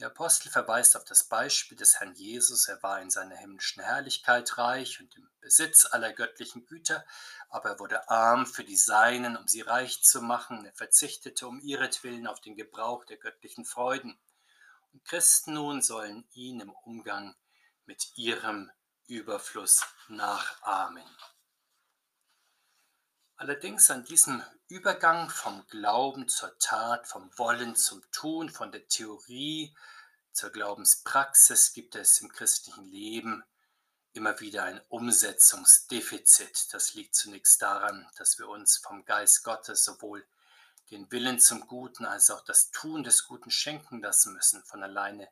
Der 0.00 0.08
Apostel 0.08 0.50
verweist 0.50 0.96
auf 0.96 1.04
das 1.04 1.22
Beispiel 1.22 1.76
des 1.76 2.00
Herrn 2.00 2.14
Jesus. 2.14 2.66
Er 2.66 2.82
war 2.82 3.00
in 3.00 3.10
seiner 3.10 3.36
himmlischen 3.36 3.80
Herrlichkeit 3.80 4.58
reich 4.58 5.00
und 5.00 5.14
im 5.16 5.30
Besitz 5.40 5.86
aller 5.88 6.12
göttlichen 6.12 6.66
Güter, 6.66 7.06
aber 7.48 7.70
er 7.70 7.78
wurde 7.78 8.08
arm 8.08 8.44
für 8.44 8.64
die 8.64 8.76
Seinen, 8.76 9.36
um 9.36 9.46
sie 9.46 9.60
reich 9.60 10.02
zu 10.02 10.20
machen. 10.20 10.64
Er 10.64 10.72
verzichtete 10.72 11.46
um 11.46 11.60
ihretwillen 11.60 12.26
auf 12.26 12.40
den 12.40 12.56
Gebrauch 12.56 13.04
der 13.04 13.18
göttlichen 13.18 13.64
Freuden. 13.64 14.18
Und 14.92 15.04
Christen 15.04 15.54
nun 15.54 15.80
sollen 15.80 16.26
ihn 16.32 16.60
im 16.60 16.70
Umgang 16.70 17.36
mit 17.86 18.16
ihrem 18.16 18.72
Überfluss 19.06 19.84
nachahmen. 20.08 21.04
Allerdings 23.44 23.90
an 23.90 24.06
diesem 24.06 24.42
Übergang 24.68 25.28
vom 25.28 25.66
Glauben 25.66 26.28
zur 26.28 26.58
Tat, 26.60 27.06
vom 27.06 27.30
Wollen 27.36 27.76
zum 27.76 28.00
Tun, 28.10 28.48
von 28.48 28.72
der 28.72 28.88
Theorie 28.88 29.76
zur 30.32 30.48
Glaubenspraxis 30.48 31.74
gibt 31.74 31.94
es 31.94 32.22
im 32.22 32.32
christlichen 32.32 32.86
Leben 32.86 33.44
immer 34.14 34.40
wieder 34.40 34.64
ein 34.64 34.80
Umsetzungsdefizit. 34.88 36.72
Das 36.72 36.94
liegt 36.94 37.14
zunächst 37.14 37.60
daran, 37.60 38.08
dass 38.16 38.38
wir 38.38 38.48
uns 38.48 38.78
vom 38.78 39.04
Geist 39.04 39.44
Gottes 39.44 39.84
sowohl 39.84 40.26
den 40.90 41.12
Willen 41.12 41.38
zum 41.38 41.66
Guten 41.66 42.06
als 42.06 42.30
auch 42.30 42.44
das 42.46 42.70
Tun 42.70 43.04
des 43.04 43.26
Guten 43.26 43.50
schenken 43.50 44.00
lassen 44.00 44.32
müssen. 44.32 44.64
Von 44.64 44.82
alleine 44.82 45.28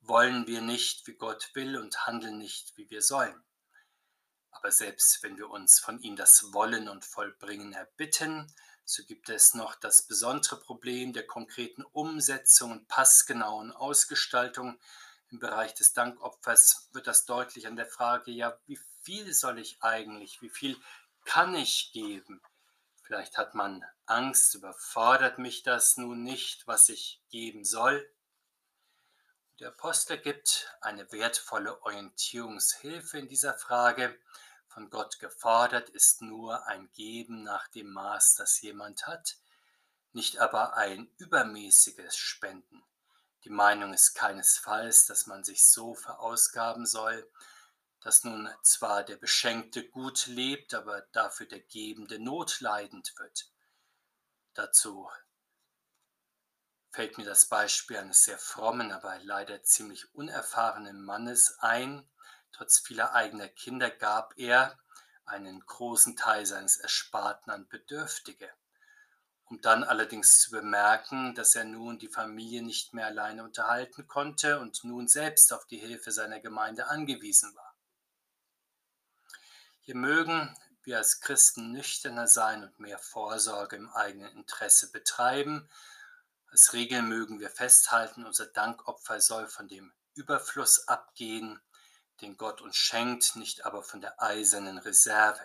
wollen 0.00 0.48
wir 0.48 0.62
nicht, 0.62 1.06
wie 1.06 1.14
Gott 1.14 1.52
will 1.54 1.78
und 1.78 2.08
handeln 2.08 2.38
nicht, 2.38 2.76
wie 2.76 2.90
wir 2.90 3.02
sollen. 3.02 3.45
Aber 4.56 4.72
selbst 4.72 5.22
wenn 5.22 5.36
wir 5.36 5.50
uns 5.50 5.78
von 5.78 6.00
ihm 6.00 6.16
das 6.16 6.54
Wollen 6.54 6.88
und 6.88 7.04
Vollbringen 7.04 7.74
erbitten, 7.74 8.50
so 8.86 9.04
gibt 9.04 9.28
es 9.28 9.52
noch 9.52 9.74
das 9.74 10.02
besondere 10.02 10.58
Problem 10.58 11.12
der 11.12 11.26
konkreten 11.26 11.84
Umsetzung 11.84 12.72
und 12.72 12.88
passgenauen 12.88 13.70
Ausgestaltung. 13.70 14.80
Im 15.28 15.40
Bereich 15.40 15.74
des 15.74 15.92
Dankopfers 15.92 16.88
wird 16.92 17.06
das 17.06 17.26
deutlich 17.26 17.66
an 17.66 17.76
der 17.76 17.86
Frage, 17.86 18.30
ja, 18.30 18.58
wie 18.66 18.78
viel 19.02 19.34
soll 19.34 19.58
ich 19.58 19.82
eigentlich, 19.82 20.40
wie 20.40 20.50
viel 20.50 20.80
kann 21.24 21.54
ich 21.54 21.92
geben? 21.92 22.40
Vielleicht 23.02 23.36
hat 23.36 23.54
man 23.54 23.84
Angst, 24.06 24.54
überfordert 24.54 25.38
mich 25.38 25.64
das 25.64 25.98
nun 25.98 26.22
nicht, 26.22 26.66
was 26.66 26.88
ich 26.88 27.20
geben 27.28 27.64
soll. 27.64 28.08
Der 29.58 29.68
Apostel 29.68 30.18
gibt 30.18 30.76
eine 30.80 31.10
wertvolle 31.12 31.82
Orientierungshilfe 31.82 33.18
in 33.18 33.26
dieser 33.26 33.54
Frage. 33.54 34.18
Von 34.76 34.90
Gott 34.90 35.20
gefordert 35.20 35.88
ist 35.88 36.20
nur 36.20 36.66
ein 36.66 36.92
Geben 36.92 37.42
nach 37.42 37.66
dem 37.68 37.94
Maß, 37.94 38.34
das 38.34 38.60
jemand 38.60 39.06
hat, 39.06 39.38
nicht 40.12 40.36
aber 40.36 40.76
ein 40.76 41.10
übermäßiges 41.16 42.14
Spenden. 42.14 42.84
Die 43.44 43.48
Meinung 43.48 43.94
ist 43.94 44.12
keinesfalls, 44.12 45.06
dass 45.06 45.26
man 45.26 45.44
sich 45.44 45.66
so 45.66 45.94
verausgaben 45.94 46.84
soll, 46.84 47.26
dass 48.02 48.22
nun 48.24 48.50
zwar 48.62 49.02
der 49.02 49.16
Beschenkte 49.16 49.88
gut 49.88 50.26
lebt, 50.26 50.74
aber 50.74 51.00
dafür 51.12 51.46
der 51.46 51.60
Gebende 51.60 52.18
notleidend 52.18 53.14
wird. 53.16 53.50
Dazu 54.52 55.08
fällt 56.90 57.16
mir 57.16 57.24
das 57.24 57.46
Beispiel 57.48 57.96
eines 57.96 58.24
sehr 58.24 58.38
frommen, 58.38 58.92
aber 58.92 59.18
leider 59.20 59.62
ziemlich 59.62 60.14
unerfahrenen 60.14 61.02
Mannes 61.02 61.56
ein. 61.60 62.06
Trotz 62.56 62.78
vieler 62.78 63.12
eigener 63.12 63.48
Kinder 63.48 63.90
gab 63.90 64.32
er 64.38 64.78
einen 65.26 65.60
großen 65.60 66.16
Teil 66.16 66.46
seines 66.46 66.78
Ersparten 66.78 67.52
an 67.52 67.68
Bedürftige, 67.68 68.50
um 69.44 69.60
dann 69.60 69.84
allerdings 69.84 70.40
zu 70.40 70.52
bemerken, 70.52 71.34
dass 71.34 71.54
er 71.54 71.64
nun 71.64 71.98
die 71.98 72.08
Familie 72.08 72.62
nicht 72.62 72.94
mehr 72.94 73.04
alleine 73.04 73.44
unterhalten 73.44 74.06
konnte 74.06 74.58
und 74.58 74.84
nun 74.84 75.06
selbst 75.06 75.52
auf 75.52 75.66
die 75.66 75.76
Hilfe 75.76 76.12
seiner 76.12 76.40
Gemeinde 76.40 76.86
angewiesen 76.86 77.54
war. 77.54 77.76
Hier 79.80 79.94
mögen 79.94 80.56
wir 80.82 80.96
als 80.96 81.20
Christen 81.20 81.72
nüchterner 81.72 82.26
sein 82.26 82.64
und 82.64 82.78
mehr 82.78 82.98
Vorsorge 82.98 83.76
im 83.76 83.90
eigenen 83.90 84.32
Interesse 84.32 84.90
betreiben, 84.92 85.68
als 86.46 86.72
Regel 86.72 87.02
mögen 87.02 87.38
wir 87.38 87.50
festhalten, 87.50 88.24
unser 88.24 88.46
Dankopfer 88.46 89.20
soll 89.20 89.46
von 89.46 89.68
dem 89.68 89.92
Überfluss 90.14 90.88
abgehen, 90.88 91.60
den 92.20 92.36
Gott 92.36 92.60
uns 92.60 92.76
schenkt, 92.76 93.36
nicht 93.36 93.66
aber 93.66 93.82
von 93.82 94.00
der 94.00 94.22
eisernen 94.22 94.78
Reserve. 94.78 95.40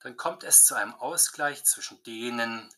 Dann 0.00 0.16
kommt 0.16 0.44
es 0.44 0.64
zu 0.64 0.74
einem 0.74 0.94
Ausgleich 0.94 1.64
zwischen 1.64 2.02
denen, 2.04 2.72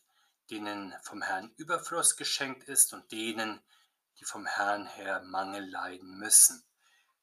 denen 0.49 0.93
vom 1.01 1.21
Herrn 1.21 1.53
Überfluss 1.55 2.17
geschenkt 2.17 2.67
ist 2.67 2.93
und 2.93 3.11
denen, 3.11 3.61
die 4.19 4.25
vom 4.25 4.45
Herrn 4.45 4.87
her 4.87 5.21
Mangel 5.21 5.69
leiden 5.69 6.17
müssen. 6.17 6.63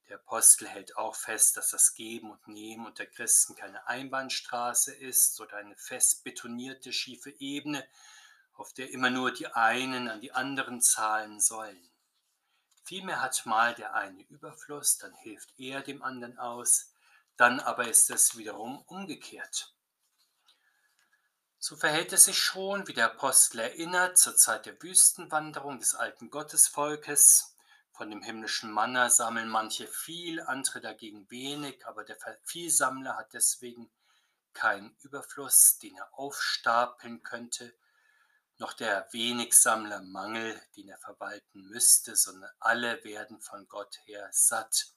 Der 0.08 0.16
Apostel 0.16 0.66
hält 0.66 0.96
auch 0.96 1.14
fest, 1.14 1.56
dass 1.56 1.70
das 1.70 1.94
Geben 1.94 2.30
und 2.30 2.48
Nehmen 2.48 2.86
unter 2.86 3.06
Christen 3.06 3.54
keine 3.54 3.86
Einbahnstraße 3.86 4.92
ist 4.92 5.40
oder 5.40 5.58
eine 5.58 5.76
fest 5.76 6.24
betonierte 6.24 6.92
schiefe 6.92 7.30
Ebene, 7.38 7.86
auf 8.54 8.72
der 8.72 8.90
immer 8.90 9.10
nur 9.10 9.32
die 9.32 9.46
einen 9.46 10.08
an 10.08 10.20
die 10.20 10.32
anderen 10.32 10.80
zahlen 10.80 11.40
sollen. 11.40 11.89
Vielmehr 12.90 13.20
hat 13.20 13.46
mal 13.46 13.72
der 13.72 13.94
eine 13.94 14.20
Überfluss, 14.22 14.98
dann 14.98 15.14
hilft 15.14 15.54
er 15.58 15.80
dem 15.80 16.02
anderen 16.02 16.36
aus, 16.40 16.92
dann 17.36 17.60
aber 17.60 17.86
ist 17.86 18.10
es 18.10 18.36
wiederum 18.36 18.82
umgekehrt. 18.82 19.72
So 21.60 21.76
verhält 21.76 22.12
es 22.12 22.24
sich 22.24 22.36
schon, 22.36 22.88
wie 22.88 22.92
der 22.92 23.12
Apostel 23.12 23.60
erinnert, 23.60 24.18
zur 24.18 24.36
Zeit 24.36 24.66
der 24.66 24.82
Wüstenwanderung 24.82 25.78
des 25.78 25.94
alten 25.94 26.30
Gottesvolkes. 26.30 27.54
Von 27.92 28.10
dem 28.10 28.22
himmlischen 28.22 28.72
Manna 28.72 29.08
sammeln 29.08 29.48
manche 29.48 29.86
viel, 29.86 30.40
andere 30.40 30.80
dagegen 30.80 31.30
wenig, 31.30 31.86
aber 31.86 32.02
der 32.02 32.18
Vielsammler 32.42 33.16
hat 33.16 33.34
deswegen 33.34 33.88
keinen 34.52 34.96
Überfluss, 35.02 35.78
den 35.78 35.96
er 35.96 36.12
aufstapeln 36.18 37.22
könnte, 37.22 37.72
noch 38.60 38.74
der 38.74 39.08
Wenigsammler 39.12 40.02
Mangel, 40.02 40.60
den 40.76 40.90
er 40.90 40.98
verwalten 40.98 41.62
müsste, 41.70 42.14
sondern 42.14 42.50
alle 42.58 43.02
werden 43.04 43.40
von 43.40 43.66
Gott 43.68 43.98
her 44.04 44.28
satt. 44.32 44.92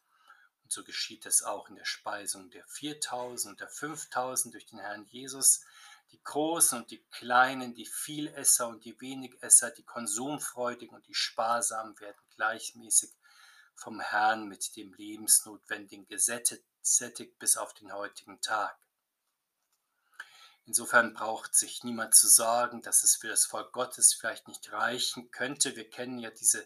Und 0.63 0.71
so 0.73 0.83
geschieht 0.83 1.25
es 1.25 1.43
auch 1.43 1.69
in 1.69 1.75
der 1.75 1.85
Speisung 1.85 2.49
der 2.51 2.67
4000 2.67 3.53
und 3.53 3.59
der 3.61 3.69
5000 3.69 4.53
durch 4.53 4.65
den 4.65 4.79
Herrn 4.79 5.05
Jesus. 5.05 5.61
Die 6.11 6.21
Großen 6.21 6.77
und 6.77 6.91
die 6.91 7.05
Kleinen, 7.09 7.73
die 7.73 7.85
Vielesser 7.85 8.67
und 8.67 8.83
die 8.83 8.99
Wenigesser, 8.99 9.71
die 9.71 9.85
Konsumfreudigen 9.85 10.93
und 10.93 11.07
die 11.07 11.15
Sparsamen 11.15 11.97
werden 12.01 12.21
gleichmäßig 12.35 13.11
vom 13.75 14.01
Herrn 14.01 14.49
mit 14.49 14.75
dem 14.75 14.93
Lebensnotwendigen 14.93 16.05
gesättigt 16.07 17.39
bis 17.39 17.55
auf 17.55 17.73
den 17.73 17.93
heutigen 17.93 18.41
Tag. 18.41 18.77
Insofern 20.65 21.13
braucht 21.13 21.55
sich 21.55 21.83
niemand 21.83 22.15
zu 22.15 22.27
sagen, 22.27 22.81
dass 22.81 23.03
es 23.03 23.17
für 23.17 23.27
das 23.27 23.45
Volk 23.45 23.73
Gottes 23.73 24.13
vielleicht 24.13 24.47
nicht 24.47 24.71
reichen 24.71 25.29
könnte. 25.31 25.75
Wir 25.75 25.89
kennen 25.89 26.19
ja 26.19 26.31
diese 26.31 26.65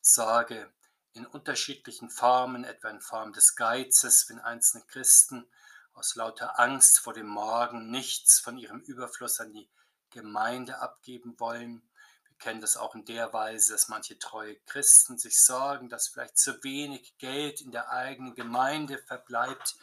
Sorge 0.00 0.70
in 1.12 1.26
unterschiedlichen 1.26 2.10
Formen, 2.10 2.64
etwa 2.64 2.90
in 2.90 3.00
Form 3.00 3.32
des 3.32 3.56
Geizes, 3.56 4.28
wenn 4.28 4.38
einzelne 4.38 4.84
Christen 4.86 5.48
aus 5.94 6.14
lauter 6.14 6.60
Angst 6.60 7.00
vor 7.00 7.14
dem 7.14 7.26
Morgen 7.26 7.90
nichts 7.90 8.38
von 8.38 8.58
ihrem 8.58 8.80
Überfluss 8.80 9.40
an 9.40 9.52
die 9.52 9.68
Gemeinde 10.10 10.78
abgeben 10.80 11.40
wollen. 11.40 11.82
Wir 12.28 12.36
kennen 12.38 12.60
das 12.60 12.76
auch 12.76 12.94
in 12.94 13.04
der 13.04 13.32
Weise, 13.32 13.72
dass 13.72 13.88
manche 13.88 14.18
treue 14.18 14.56
Christen 14.66 15.18
sich 15.18 15.42
sorgen, 15.42 15.88
dass 15.88 16.08
vielleicht 16.08 16.38
zu 16.38 16.62
wenig 16.62 17.16
Geld 17.18 17.60
in 17.62 17.72
der 17.72 17.90
eigenen 17.90 18.34
Gemeinde 18.34 18.98
verbleibt, 18.98 19.76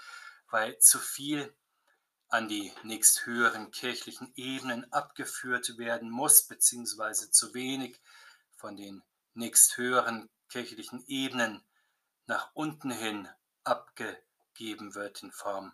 weil 0.49 0.77
zu 0.79 0.99
viel 0.99 1.53
an 2.29 2.47
die 2.47 2.73
nächsthöheren 2.83 3.71
kirchlichen 3.71 4.31
Ebenen 4.35 4.91
abgeführt 4.91 5.77
werden 5.77 6.09
muss, 6.09 6.43
beziehungsweise 6.43 7.31
zu 7.31 7.53
wenig 7.53 7.99
von 8.55 8.75
den 8.75 9.03
nächsthöheren 9.33 10.29
kirchlichen 10.49 11.05
Ebenen 11.07 11.63
nach 12.25 12.49
unten 12.53 12.91
hin 12.91 13.29
abgegeben 13.63 14.95
wird 14.95 15.23
in 15.23 15.31
Form 15.31 15.73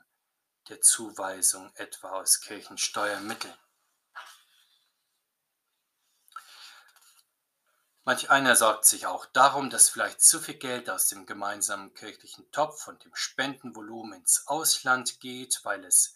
der 0.70 0.82
Zuweisung 0.82 1.72
etwa 1.76 2.12
aus 2.12 2.42
Kirchensteuermitteln. 2.42 3.56
Manch 8.04 8.32
einer 8.32 8.56
sorgt 8.56 8.86
sich 8.86 9.06
auch 9.06 9.28
darum, 9.28 9.70
dass 9.70 9.90
vielleicht 9.90 10.22
zu 10.22 10.40
viel 10.40 10.56
Geld 10.56 10.90
aus 10.90 11.08
dem 11.08 11.28
gemeinsamen 11.28 11.94
kirchlichen 11.94 12.52
Topf 12.52 12.88
und 12.88 13.04
dem 13.06 13.16
Spendenvolumen 13.16 14.20
ins 14.20 14.48
Ausland 14.48 15.20
geht, 15.20 15.60
weil 15.64 15.86
es 15.86 16.16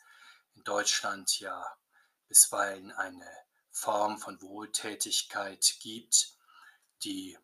in 0.56 0.64
Deutschland 0.64 1.40
ja 1.40 1.66
bisweilen 2.28 2.92
eine 2.92 3.30
Form 3.72 4.18
von 4.18 4.42
Wohltätigkeit 4.42 5.76
gibt, 5.82 6.36
die 7.04 7.38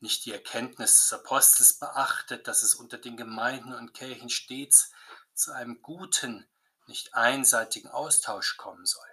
nicht 0.00 0.24
die 0.24 0.32
Erkenntnis 0.32 0.96
des 0.96 1.12
Apostels 1.12 1.78
beachtet, 1.78 2.48
dass 2.48 2.62
es 2.62 2.74
unter 2.74 2.98
den 2.98 3.16
Gemeinden 3.16 3.74
und 3.74 3.92
Kirchen 3.92 4.30
stets 4.30 4.90
zu 5.34 5.52
einem 5.52 5.82
guten, 5.82 6.48
nicht 6.86 7.14
einseitigen 7.14 7.88
Austausch 7.88 8.56
kommen 8.56 8.86
soll. 8.86 9.06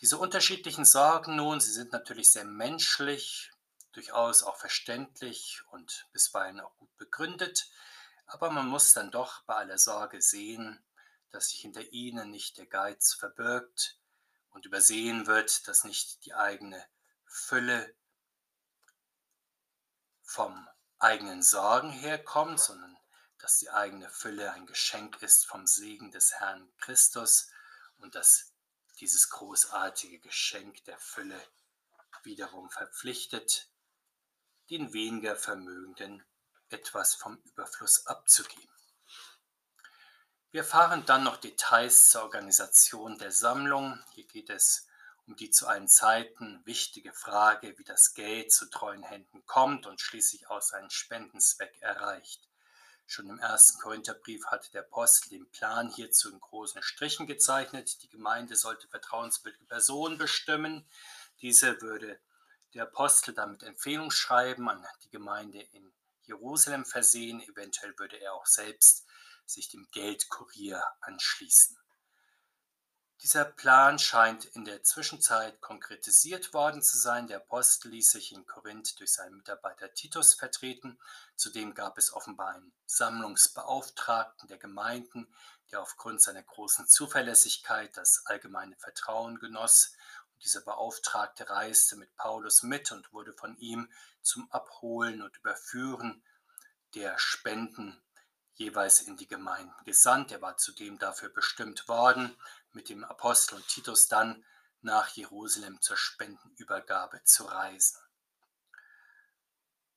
Diese 0.00 0.18
unterschiedlichen 0.18 0.84
Sorgen 0.84 1.36
nun, 1.36 1.60
sie 1.60 1.72
sind 1.72 1.92
natürlich 1.92 2.32
sehr 2.32 2.44
menschlich, 2.44 3.50
durchaus 3.92 4.42
auch 4.42 4.56
verständlich 4.56 5.62
und 5.70 6.06
bisweilen 6.12 6.60
auch 6.60 6.76
gut 6.76 6.94
begründet, 6.98 7.70
aber 8.26 8.50
man 8.50 8.66
muss 8.66 8.92
dann 8.92 9.10
doch 9.10 9.42
bei 9.44 9.54
aller 9.54 9.78
Sorge 9.78 10.20
sehen, 10.20 10.84
dass 11.36 11.50
sich 11.50 11.60
hinter 11.60 11.92
ihnen 11.92 12.30
nicht 12.30 12.56
der 12.56 12.64
Geiz 12.64 13.12
verbirgt 13.12 13.98
und 14.48 14.64
übersehen 14.64 15.26
wird, 15.26 15.68
dass 15.68 15.84
nicht 15.84 16.24
die 16.24 16.32
eigene 16.32 16.82
Fülle 17.26 17.94
vom 20.22 20.66
eigenen 20.98 21.42
Sorgen 21.42 21.90
herkommt, 21.90 22.58
sondern 22.58 22.96
dass 23.38 23.58
die 23.58 23.68
eigene 23.68 24.08
Fülle 24.08 24.50
ein 24.52 24.66
Geschenk 24.66 25.20
ist 25.20 25.44
vom 25.44 25.66
Segen 25.66 26.10
des 26.10 26.32
Herrn 26.40 26.74
Christus 26.78 27.50
und 27.98 28.14
dass 28.14 28.54
dieses 28.98 29.28
großartige 29.28 30.20
Geschenk 30.20 30.84
der 30.84 30.98
Fülle 30.98 31.38
wiederum 32.22 32.70
verpflichtet, 32.70 33.68
den 34.70 34.94
weniger 34.94 35.36
Vermögenden 35.36 36.24
etwas 36.70 37.14
vom 37.14 37.36
Überfluss 37.44 38.06
abzugeben. 38.06 38.75
Wir 40.56 40.62
erfahren 40.62 41.04
dann 41.04 41.22
noch 41.22 41.36
Details 41.36 42.08
zur 42.08 42.22
Organisation 42.22 43.18
der 43.18 43.30
Sammlung. 43.30 44.02
Hier 44.14 44.26
geht 44.26 44.48
es 44.48 44.86
um 45.26 45.36
die 45.36 45.50
zu 45.50 45.66
allen 45.66 45.86
Zeiten 45.86 46.62
wichtige 46.64 47.12
Frage, 47.12 47.76
wie 47.76 47.84
das 47.84 48.14
Geld 48.14 48.50
zu 48.50 48.70
treuen 48.70 49.02
Händen 49.02 49.44
kommt 49.44 49.84
und 49.84 50.00
schließlich 50.00 50.48
auch 50.48 50.62
seinen 50.62 50.88
Spendenzweck 50.88 51.76
erreicht. 51.82 52.48
Schon 53.06 53.28
im 53.28 53.38
ersten 53.38 53.78
Korintherbrief 53.82 54.46
hatte 54.46 54.72
der 54.72 54.80
Apostel 54.80 55.28
den 55.28 55.46
Plan 55.50 55.90
hierzu 55.90 56.32
in 56.32 56.40
großen 56.40 56.82
Strichen 56.82 57.26
gezeichnet. 57.26 58.02
Die 58.02 58.08
Gemeinde 58.08 58.56
sollte 58.56 58.88
vertrauenswürdige 58.88 59.66
Personen 59.66 60.16
bestimmen. 60.16 60.88
Diese 61.42 61.82
würde 61.82 62.18
der 62.72 62.84
Apostel 62.84 63.34
damit 63.34 63.62
Empfehlungsschreiben 63.62 64.66
an 64.70 64.86
die 65.04 65.10
Gemeinde 65.10 65.60
in 65.60 65.92
Jerusalem 66.22 66.86
versehen. 66.86 67.42
Eventuell 67.42 67.92
würde 67.98 68.16
er 68.16 68.32
auch 68.32 68.46
selbst 68.46 69.06
sich 69.50 69.68
dem 69.68 69.86
Geldkurier 69.90 70.84
anschließen. 71.00 71.76
Dieser 73.22 73.46
Plan 73.46 73.98
scheint 73.98 74.44
in 74.44 74.66
der 74.66 74.82
Zwischenzeit 74.82 75.60
konkretisiert 75.62 76.52
worden 76.52 76.82
zu 76.82 76.98
sein. 76.98 77.26
Der 77.26 77.38
Apostel 77.38 77.88
ließ 77.88 78.10
sich 78.10 78.32
in 78.32 78.46
Korinth 78.46 79.00
durch 79.00 79.14
seinen 79.14 79.38
Mitarbeiter 79.38 79.92
Titus 79.94 80.34
vertreten. 80.34 80.98
Zudem 81.34 81.74
gab 81.74 81.96
es 81.96 82.12
offenbar 82.12 82.54
einen 82.54 82.72
Sammlungsbeauftragten 82.84 84.48
der 84.48 84.58
Gemeinden, 84.58 85.26
der 85.70 85.80
aufgrund 85.80 86.20
seiner 86.20 86.42
großen 86.42 86.86
Zuverlässigkeit 86.86 87.96
das 87.96 88.22
allgemeine 88.26 88.76
Vertrauen 88.76 89.38
genoss. 89.38 89.96
Und 90.34 90.44
dieser 90.44 90.60
Beauftragte 90.60 91.48
reiste 91.48 91.96
mit 91.96 92.14
Paulus 92.16 92.62
mit 92.62 92.92
und 92.92 93.12
wurde 93.14 93.32
von 93.32 93.56
ihm 93.56 93.90
zum 94.20 94.50
Abholen 94.52 95.22
und 95.22 95.36
Überführen 95.38 96.22
der 96.94 97.18
Spenden 97.18 98.00
jeweils 98.56 99.00
in 99.00 99.16
die 99.16 99.28
Gemeinden 99.28 99.84
gesandt. 99.84 100.32
Er 100.32 100.42
war 100.42 100.56
zudem 100.56 100.98
dafür 100.98 101.28
bestimmt 101.28 101.88
worden, 101.88 102.36
mit 102.72 102.88
dem 102.88 103.04
Apostel 103.04 103.56
und 103.56 103.68
Titus 103.68 104.08
dann 104.08 104.44
nach 104.82 105.08
Jerusalem 105.08 105.80
zur 105.80 105.96
Spendenübergabe 105.96 107.22
zu 107.24 107.44
reisen. 107.44 107.98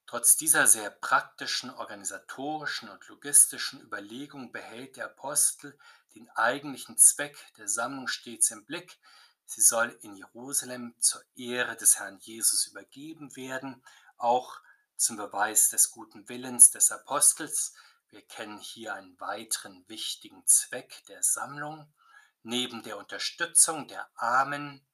Trotz 0.06 0.38
dieser 0.38 0.66
sehr 0.66 0.90
praktischen, 0.90 1.70
organisatorischen 1.70 2.90
und 2.90 3.08
logistischen 3.08 3.80
Überlegungen 3.82 4.52
behält 4.52 4.96
der 4.96 5.06
Apostel 5.06 5.78
den 6.16 6.28
eigentlichen 6.32 6.98
Zweck 6.98 7.38
der 7.58 7.68
Sammlung 7.68 8.08
stets 8.08 8.50
im 8.50 8.66
Blick. 8.66 8.98
Sie 9.46 9.62
soll 9.62 9.96
in 10.02 10.16
Jerusalem 10.16 10.96
zur 11.00 11.22
Ehre 11.36 11.76
des 11.76 12.00
Herrn 12.00 12.18
Jesus 12.22 12.66
übergeben 12.66 13.36
werden, 13.36 13.84
auch 14.18 14.60
zum 14.96 15.18
Beweis 15.18 15.70
des 15.70 15.92
guten 15.92 16.28
Willens 16.28 16.72
des 16.72 16.92
Apostels, 16.92 17.74
wir 18.12 18.22
kennen 18.24 18.60
hier 18.60 18.96
einen 18.96 19.20
weiteren 19.20 19.88
wichtigen 19.88 20.46
Zweck 20.48 21.04
der 21.08 21.22
Sammlung. 21.22 21.94
Neben 22.42 22.84
der 22.84 22.98
Unterstützung 22.98 23.88
der 23.88 24.10
Armen 24.16 24.86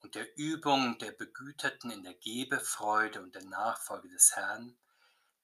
und 0.00 0.14
der 0.14 0.36
Übung 0.36 0.98
der 0.98 1.12
Begüterten 1.12 1.90
in 1.90 2.02
der 2.02 2.14
Gebefreude 2.14 3.22
und 3.22 3.34
der 3.34 3.44
Nachfolge 3.44 4.08
des 4.08 4.36
Herrn 4.36 4.76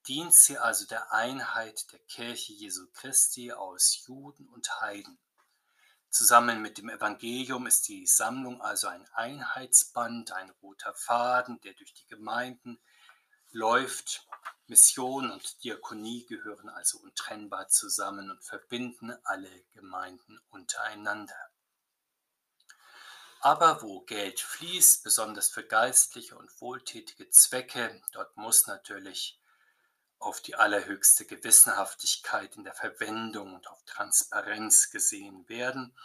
dient 0.06 0.34
sie 0.34 0.58
also 0.58 0.86
der 0.86 1.12
Einheit 1.12 1.90
der 1.92 2.00
Kirche 2.00 2.52
Jesu 2.52 2.86
Christi 2.92 3.52
aus 3.52 4.04
Juden 4.06 4.48
und 4.48 4.80
Heiden. 4.80 5.18
Zusammen 6.10 6.60
mit 6.62 6.78
dem 6.78 6.88
Evangelium 6.88 7.66
ist 7.66 7.88
die 7.88 8.06
Sammlung 8.06 8.60
also 8.62 8.88
ein 8.88 9.06
Einheitsband, 9.12 10.32
ein 10.32 10.50
roter 10.62 10.94
Faden, 10.94 11.60
der 11.60 11.74
durch 11.74 11.92
die 11.94 12.06
Gemeinden 12.06 12.80
läuft 13.50 14.26
Mission 14.68 15.30
und 15.30 15.64
Diakonie 15.64 16.26
gehören 16.26 16.68
also 16.68 16.98
untrennbar 16.98 17.68
zusammen 17.68 18.30
und 18.30 18.44
verbinden 18.44 19.16
alle 19.24 19.50
Gemeinden 19.72 20.38
untereinander. 20.50 21.50
Aber 23.40 23.82
wo 23.82 24.00
Geld 24.00 24.40
fließt, 24.40 25.04
besonders 25.04 25.48
für 25.48 25.64
geistliche 25.64 26.36
und 26.36 26.60
wohltätige 26.60 27.30
Zwecke, 27.30 28.02
dort 28.12 28.36
muss 28.36 28.66
natürlich 28.66 29.40
auf 30.18 30.42
die 30.42 30.56
allerhöchste 30.56 31.24
Gewissenhaftigkeit 31.24 32.56
in 32.56 32.64
der 32.64 32.74
Verwendung 32.74 33.54
und 33.54 33.68
auf 33.68 33.82
Transparenz 33.84 34.90
gesehen 34.90 35.48
werden, 35.48 35.96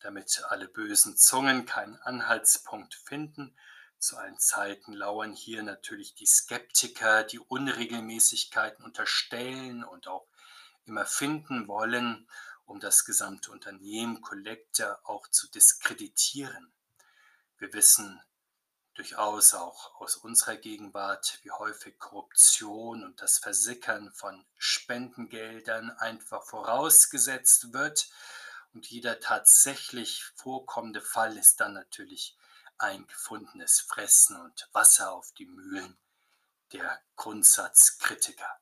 damit 0.00 0.42
alle 0.48 0.66
bösen 0.66 1.16
Zungen 1.16 1.66
keinen 1.66 1.96
Anhaltspunkt 1.96 2.94
finden 2.94 3.54
zu 3.98 4.16
allen 4.16 4.38
Zeiten 4.38 4.92
lauern 4.92 5.32
hier 5.32 5.62
natürlich 5.62 6.14
die 6.14 6.26
Skeptiker, 6.26 7.24
die 7.24 7.38
Unregelmäßigkeiten 7.38 8.84
unterstellen 8.84 9.84
und 9.84 10.08
auch 10.08 10.26
immer 10.84 11.04
finden 11.04 11.68
wollen, 11.68 12.28
um 12.64 12.80
das 12.80 13.04
gesamte 13.04 13.50
Unternehmen 13.50 14.20
Collector 14.20 15.00
auch 15.04 15.28
zu 15.28 15.50
diskreditieren. 15.50 16.72
Wir 17.58 17.72
wissen 17.72 18.20
durchaus 18.94 19.54
auch 19.54 20.00
aus 20.00 20.16
unserer 20.16 20.56
Gegenwart, 20.56 21.38
wie 21.42 21.50
häufig 21.50 21.98
Korruption 21.98 23.04
und 23.04 23.20
das 23.20 23.38
Versickern 23.38 24.12
von 24.12 24.44
Spendengeldern 24.56 25.90
einfach 25.90 26.44
vorausgesetzt 26.44 27.72
wird 27.72 28.08
Und 28.74 28.86
jeder 28.86 29.18
tatsächlich 29.18 30.24
vorkommende 30.36 31.00
Fall 31.00 31.36
ist 31.36 31.60
dann 31.60 31.72
natürlich 31.74 32.37
ein 32.78 33.06
gefundenes 33.06 33.80
Fressen 33.80 34.40
und 34.40 34.68
Wasser 34.72 35.12
auf 35.12 35.32
die 35.32 35.46
Mühlen 35.46 35.98
der 36.72 37.00
Grundsatzkritiker. 37.16 38.60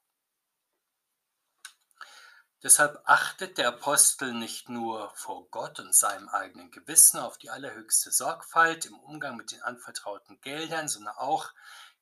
Deshalb 2.62 3.00
achtet 3.04 3.58
der 3.58 3.68
Apostel 3.68 4.32
nicht 4.32 4.68
nur 4.68 5.14
vor 5.14 5.48
Gott 5.50 5.78
und 5.78 5.94
seinem 5.94 6.28
eigenen 6.28 6.70
Gewissen 6.70 7.20
auf 7.20 7.38
die 7.38 7.50
allerhöchste 7.50 8.10
Sorgfalt 8.10 8.86
im 8.86 8.98
Umgang 8.98 9.36
mit 9.36 9.52
den 9.52 9.62
anvertrauten 9.62 10.40
Geldern, 10.40 10.88
sondern 10.88 11.14
auch 11.16 11.52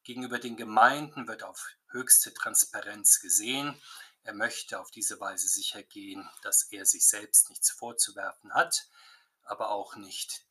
gegenüber 0.04 0.38
den 0.38 0.56
Gemeinden 0.56 1.26
wird 1.26 1.42
auf 1.42 1.68
höchste 1.88 2.32
Transparenz 2.32 3.20
gesehen. 3.20 3.80
Er 4.22 4.32
möchte 4.32 4.80
auf 4.80 4.90
diese 4.90 5.18
Weise 5.20 5.48
sicher 5.48 5.82
gehen, 5.82 6.30
dass 6.42 6.62
er 6.70 6.86
sich 6.86 7.06
selbst 7.08 7.50
nichts 7.50 7.70
vorzuwerfen 7.70 8.54
hat, 8.54 8.88
aber 9.42 9.70
auch 9.70 9.96
nicht 9.96 10.43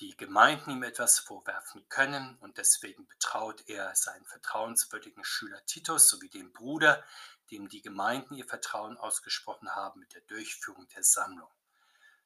die 0.00 0.16
Gemeinden 0.16 0.70
ihm 0.70 0.82
etwas 0.82 1.18
vorwerfen 1.18 1.88
können 1.88 2.36
und 2.40 2.58
deswegen 2.58 3.06
betraut 3.06 3.64
er 3.66 3.94
seinen 3.94 4.26
vertrauenswürdigen 4.26 5.24
Schüler 5.24 5.64
Titus 5.66 6.08
sowie 6.08 6.28
den 6.28 6.52
Bruder, 6.52 7.02
dem 7.50 7.68
die 7.68 7.82
Gemeinden 7.82 8.34
ihr 8.34 8.46
Vertrauen 8.46 8.96
ausgesprochen 8.96 9.74
haben, 9.74 10.00
mit 10.00 10.14
der 10.14 10.22
Durchführung 10.22 10.86
der 10.94 11.02
Sammlung. 11.02 11.48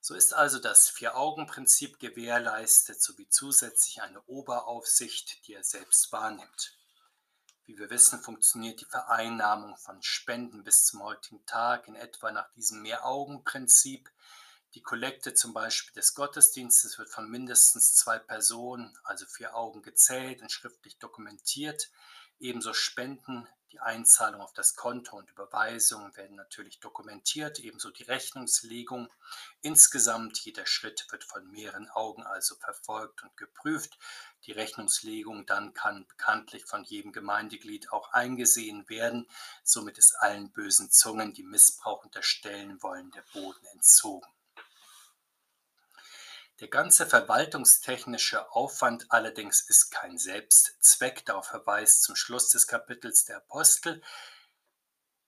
So 0.01 0.15
ist 0.15 0.33
also 0.33 0.59
das 0.59 0.89
Vier-Augen-Prinzip 0.89 1.99
gewährleistet 1.99 3.03
sowie 3.03 3.29
zusätzlich 3.29 4.01
eine 4.01 4.23
Oberaufsicht, 4.23 5.47
die 5.47 5.55
er 5.55 5.63
selbst 5.63 6.11
wahrnimmt. 6.11 6.75
Wie 7.67 7.79
wir 7.79 7.91
wissen, 7.91 8.21
funktioniert 8.21 8.81
die 8.81 8.87
Vereinnahmung 8.87 9.77
von 9.77 10.03
Spenden 10.03 10.65
bis 10.65 10.87
zum 10.87 11.03
heutigen 11.03 11.45
Tag 11.45 11.87
in 11.87 11.95
etwa 11.95 12.33
nach 12.33 12.51
diesem 12.53 12.83
Mehraugen-Prinzip. 12.83 14.11
Die 14.75 14.83
Kollekte 14.83 15.35
zum 15.35 15.53
Beispiel 15.53 15.95
des 15.95 16.15
Gottesdienstes 16.15 16.97
wird 16.97 17.11
von 17.11 17.29
mindestens 17.29 17.97
zwei 17.97 18.21
Personen, 18.21 18.97
also 19.03 19.27
vier 19.27 19.57
Augen, 19.57 19.83
gezählt 19.83 20.43
und 20.43 20.53
schriftlich 20.53 20.97
dokumentiert. 20.99 21.91
Ebenso 22.39 22.73
Spenden, 22.73 23.49
die 23.73 23.81
Einzahlung 23.81 24.41
auf 24.41 24.53
das 24.53 24.77
Konto 24.77 25.17
und 25.17 25.29
Überweisungen 25.29 26.17
werden 26.17 26.37
natürlich 26.37 26.79
dokumentiert, 26.79 27.59
ebenso 27.59 27.91
die 27.91 28.05
Rechnungslegung. 28.05 29.13
Insgesamt 29.61 30.39
jeder 30.39 30.67
Schritt 30.67 31.05
wird 31.11 31.25
von 31.25 31.51
mehreren 31.51 31.89
Augen 31.89 32.23
also 32.23 32.55
verfolgt 32.55 33.25
und 33.25 33.37
geprüft. 33.37 33.99
Die 34.47 34.53
Rechnungslegung 34.53 35.47
dann 35.47 35.75
kann 35.75 36.07
bekanntlich 36.07 36.65
von 36.65 36.85
jedem 36.85 37.13
Gemeindeglied 37.13 37.93
auch 37.93 38.13
eingesehen 38.13 38.89
werden. 38.89 39.29
Somit 39.65 39.99
ist 39.99 40.15
allen 40.15 40.53
bösen 40.53 40.91
Zungen, 40.93 41.33
die 41.33 41.43
Missbrauch 41.43 42.05
unterstellen 42.05 42.81
wollen, 42.83 43.11
der 43.11 43.25
Boden 43.33 43.65
entzogen. 43.73 44.29
Der 46.61 46.69
ganze 46.69 47.07
verwaltungstechnische 47.07 48.53
Aufwand 48.53 49.11
allerdings 49.11 49.63
ist 49.63 49.91
kein 49.91 50.19
Selbstzweck, 50.19 51.25
darauf 51.25 51.47
verweist 51.47 52.03
zum 52.03 52.17
Schluss 52.17 52.51
des 52.51 52.67
Kapitels 52.67 53.25
der 53.25 53.39
Apostel, 53.39 54.03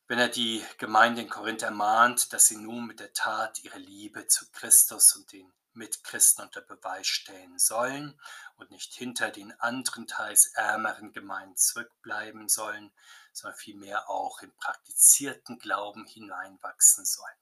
wenn 0.09 0.18
er 0.18 0.29
die 0.29 0.62
Gemeinde 0.77 1.23
in 1.23 1.31
Korinth 1.31 1.62
ermahnt, 1.62 2.35
dass 2.35 2.49
sie 2.49 2.59
nun 2.59 2.87
mit 2.87 3.01
der 3.01 3.14
Tat 3.14 3.64
ihre 3.64 3.79
Liebe 3.79 4.27
zu 4.27 4.45
Christus 4.51 5.16
und 5.16 5.33
den 5.33 5.51
Mitchristen 5.73 6.45
unter 6.45 6.61
Beweis 6.61 7.07
stellen 7.07 7.59
sollen 7.59 8.21
und 8.57 8.71
nicht 8.71 8.92
hinter 8.92 9.31
den 9.31 9.59
anderen, 9.59 10.07
teils 10.07 10.53
ärmeren 10.55 11.14
Gemeinden 11.14 11.57
zurückbleiben 11.57 12.51
sollen, 12.51 12.92
sondern 13.33 13.59
vielmehr 13.59 14.11
auch 14.11 14.42
im 14.42 14.53
praktizierten 14.57 15.59
Glauben 15.59 16.05
hineinwachsen 16.05 17.07
sollen. 17.07 17.41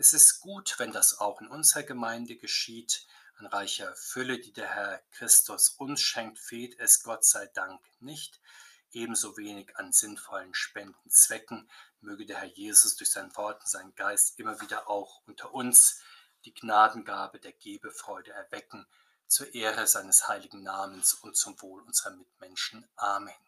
Es 0.00 0.12
ist 0.12 0.38
gut, 0.38 0.78
wenn 0.78 0.92
das 0.92 1.18
auch 1.18 1.40
in 1.40 1.48
unserer 1.48 1.82
Gemeinde 1.82 2.36
geschieht. 2.36 3.04
An 3.38 3.46
reicher 3.46 3.92
Fülle, 3.96 4.38
die 4.38 4.52
der 4.52 4.68
Herr 4.68 5.02
Christus 5.10 5.70
uns 5.70 6.00
schenkt, 6.00 6.38
fehlt 6.38 6.78
es 6.78 7.02
Gott 7.02 7.24
sei 7.24 7.46
Dank 7.48 7.80
nicht. 7.98 8.40
Ebenso 8.92 9.36
wenig 9.36 9.76
an 9.76 9.92
sinnvollen 9.92 10.54
Spendenzwecken. 10.54 11.68
Möge 12.00 12.26
der 12.26 12.38
Herr 12.38 12.46
Jesus 12.46 12.94
durch 12.94 13.10
sein 13.10 13.36
Wort 13.36 13.60
und 13.60 13.68
seinen 13.68 13.94
Geist 13.96 14.38
immer 14.38 14.60
wieder 14.60 14.88
auch 14.88 15.20
unter 15.26 15.52
uns 15.52 16.00
die 16.44 16.54
Gnadengabe 16.54 17.40
der 17.40 17.52
Gebefreude 17.52 18.30
erwecken, 18.30 18.86
zur 19.26 19.52
Ehre 19.52 19.88
seines 19.88 20.28
heiligen 20.28 20.62
Namens 20.62 21.12
und 21.12 21.36
zum 21.36 21.60
Wohl 21.60 21.82
unserer 21.82 22.12
Mitmenschen. 22.12 22.88
Amen. 22.94 23.47